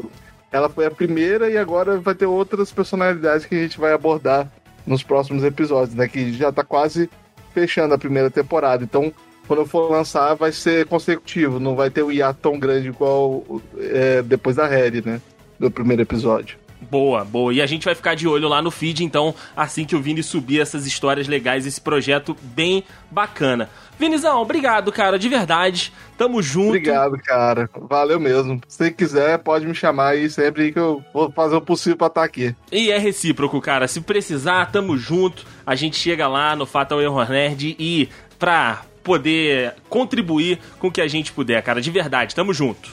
ela 0.51 0.69
foi 0.69 0.85
a 0.85 0.91
primeira 0.91 1.49
e 1.49 1.57
agora 1.57 1.97
vai 1.99 2.15
ter 2.15 2.25
outras 2.25 2.71
personalidades 2.71 3.45
que 3.45 3.55
a 3.55 3.59
gente 3.59 3.79
vai 3.79 3.93
abordar 3.93 4.51
nos 4.85 5.03
próximos 5.03 5.43
episódios, 5.43 5.95
né? 5.95 6.07
Que 6.07 6.33
já 6.33 6.51
tá 6.51 6.63
quase 6.63 7.09
fechando 7.53 7.93
a 7.93 7.97
primeira 7.97 8.29
temporada. 8.29 8.83
Então, 8.83 9.13
quando 9.47 9.65
for 9.65 9.91
lançar, 9.91 10.33
vai 10.35 10.51
ser 10.51 10.85
consecutivo, 10.87 11.59
não 11.59 11.75
vai 11.75 11.89
ter 11.89 12.03
o 12.03 12.11
hiato 12.11 12.39
tão 12.41 12.57
grande 12.59 12.87
igual 12.87 13.43
é, 13.77 14.21
depois 14.21 14.55
da 14.55 14.67
Harry, 14.67 15.03
né? 15.05 15.21
Do 15.59 15.69
primeiro 15.69 16.01
episódio. 16.01 16.57
Boa, 16.89 17.23
boa. 17.23 17.53
E 17.53 17.61
a 17.61 17.65
gente 17.65 17.85
vai 17.85 17.93
ficar 17.93 18.15
de 18.15 18.27
olho 18.27 18.47
lá 18.47 18.61
no 18.61 18.71
feed, 18.71 19.03
então, 19.03 19.33
assim 19.55 19.85
que 19.85 19.95
o 19.95 20.01
Vini 20.01 20.23
subir 20.23 20.59
essas 20.59 20.87
histórias 20.87 21.27
legais, 21.27 21.65
esse 21.65 21.79
projeto 21.79 22.35
bem 22.41 22.83
bacana. 23.11 23.69
Vinizão, 23.99 24.41
obrigado, 24.41 24.91
cara, 24.91 25.19
de 25.19 25.29
verdade. 25.29 25.93
Tamo 26.17 26.41
junto. 26.41 26.69
Obrigado, 26.69 27.17
cara. 27.17 27.69
Valeu 27.89 28.19
mesmo. 28.19 28.59
Se 28.67 28.89
quiser, 28.91 29.37
pode 29.39 29.67
me 29.67 29.75
chamar 29.75 30.09
aí 30.09 30.29
sempre 30.29 30.71
que 30.71 30.79
eu 30.79 31.03
vou 31.13 31.31
fazer 31.31 31.55
o 31.57 31.61
possível 31.61 31.97
pra 31.97 32.07
estar 32.07 32.21
tá 32.21 32.25
aqui. 32.25 32.55
E 32.71 32.89
é 32.91 32.97
recíproco, 32.97 33.59
cara. 33.61 33.87
Se 33.87 34.01
precisar, 34.01 34.71
tamo 34.71 34.97
junto. 34.97 35.45
A 35.65 35.75
gente 35.75 35.97
chega 35.97 36.27
lá 36.27 36.55
no 36.55 36.65
Fatal 36.65 37.01
Error 37.01 37.29
Nerd 37.29 37.75
e 37.77 38.09
pra 38.39 38.83
poder 39.03 39.75
contribuir 39.89 40.59
com 40.79 40.87
o 40.87 40.91
que 40.91 41.01
a 41.01 41.07
gente 41.07 41.31
puder, 41.33 41.61
cara. 41.61 41.81
De 41.81 41.91
verdade, 41.91 42.33
tamo 42.33 42.53
junto. 42.53 42.89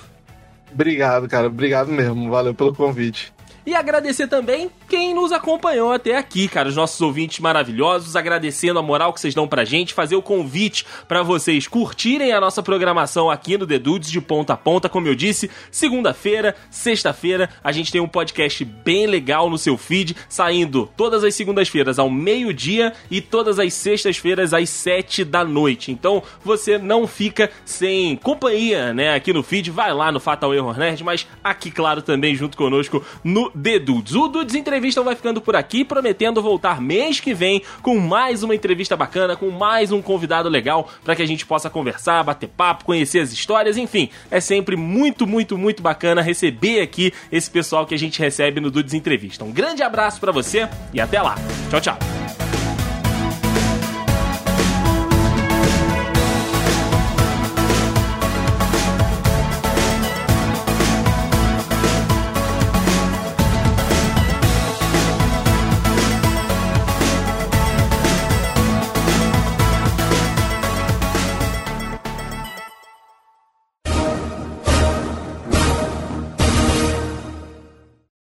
Obrigado, 0.73 1.29
cara. 1.29 1.47
Obrigado 1.47 1.91
mesmo. 1.91 2.31
Valeu 2.31 2.53
pelo 2.53 2.75
convite. 2.75 3.33
E 3.67 3.75
agradecer 3.75 4.29
também 4.29 4.71
quem 4.89 5.13
nos 5.13 5.33
acompanhou 5.33 5.93
até 5.93 6.17
aqui, 6.17 6.47
cara, 6.47 6.69
os 6.69 6.77
nossos 6.77 7.01
ouvintes 7.01 7.41
maravilhosos, 7.41 8.15
agradecendo 8.15 8.79
a 8.79 8.83
moral 8.83 9.13
que 9.13 9.21
vocês 9.21 9.35
dão 9.35 9.49
pra 9.49 9.65
gente, 9.65 9.93
fazer 9.93 10.15
o 10.15 10.23
convite 10.23 10.87
para 11.09 11.25
vocês 11.25 11.67
curtirem 11.67 12.33
a 12.33 12.41
nossa 12.41 12.63
programação 12.63 13.29
aqui 13.29 13.59
no 13.59 13.67
The 13.67 13.81
Dudes 13.81 14.09
de 14.09 14.21
ponta 14.21 14.53
a 14.53 14.57
ponta, 14.57 14.89
como 14.89 15.09
eu 15.09 15.17
disse, 15.17 15.51
segunda-feira, 15.69 16.55
sexta-feira, 16.71 17.51
a 17.65 17.73
gente 17.73 17.91
tem 17.91 18.01
um 18.01 18.07
podcast 18.07 18.65
bem 18.65 19.09
legal 19.09 19.51
no 19.51 19.59
seu 19.59 19.77
feed, 19.77 20.17
saindo 20.29 20.89
todas 20.97 21.25
as 21.25 21.35
segundas-feiras 21.35 21.99
ao 21.99 22.09
meio-dia 22.09 22.93
e 23.11 23.21
todas 23.21 23.59
as 23.59 23.75
sextas-feiras 23.75 24.55
às 24.55 24.71
sete 24.71 25.25
da 25.25 25.45
noite. 25.45 25.91
Então, 25.91 26.23
você 26.45 26.79
não 26.79 27.09
fica 27.09 27.51
sem 27.65 28.15
companhia, 28.15 28.95
né, 28.95 29.13
aqui 29.13 29.33
no 29.33 29.43
feed, 29.43 29.73
vai 29.73 29.93
lá 29.93 30.13
no 30.13 30.21
Fatal 30.21 30.55
Error 30.55 30.79
Nerd, 30.79 31.03
mas 31.03 31.27
aqui, 31.43 31.73
claro, 31.73 32.01
também 32.01 32.37
junto 32.37 32.57
conosco 32.57 33.05
no 33.25 33.56
The 33.63 33.79
Dudes. 33.79 34.15
O 34.15 34.29
Dudes 34.29 34.55
Entrevista 34.55 35.03
vai 35.03 35.15
ficando 35.15 35.41
por 35.41 35.57
aqui, 35.57 35.85
prometendo 35.85 36.43
voltar 36.43 36.81
mês 36.81 37.21
que 37.21 37.35
vem 37.35 37.63
com 37.83 37.99
mais 37.99 38.43
uma 38.43 38.55
entrevista 38.55 38.97
bacana, 38.97 39.37
com 39.37 39.51
mais 39.51 39.93
um 39.93 40.03
convidado 40.03 40.49
legal 40.49 40.89
para 41.05 41.17
que 41.17 41.23
a 41.23 41.27
gente 41.27 41.47
possa 41.47 41.71
conversar, 41.71 42.23
bater 42.23 42.49
papo, 42.49 42.85
conhecer 42.85 43.21
as 43.21 43.33
histórias, 43.33 43.77
enfim. 43.77 44.11
É 44.31 44.41
sempre 44.41 44.77
muito, 44.77 45.27
muito, 45.27 45.57
muito 45.57 45.83
bacana 45.83 46.23
receber 46.23 46.81
aqui 46.81 47.13
esse 47.33 47.51
pessoal 47.51 47.87
que 47.87 47.95
a 47.95 47.99
gente 47.99 48.21
recebe 48.21 48.61
no 48.61 48.71
Dudes 48.71 48.95
Entrevista. 48.95 49.45
Um 49.45 49.53
grande 49.53 49.83
abraço 49.83 50.21
para 50.21 50.33
você 50.33 50.69
e 50.93 51.01
até 51.01 51.21
lá. 51.21 51.37
Tchau, 51.71 51.81
tchau. 51.81 52.46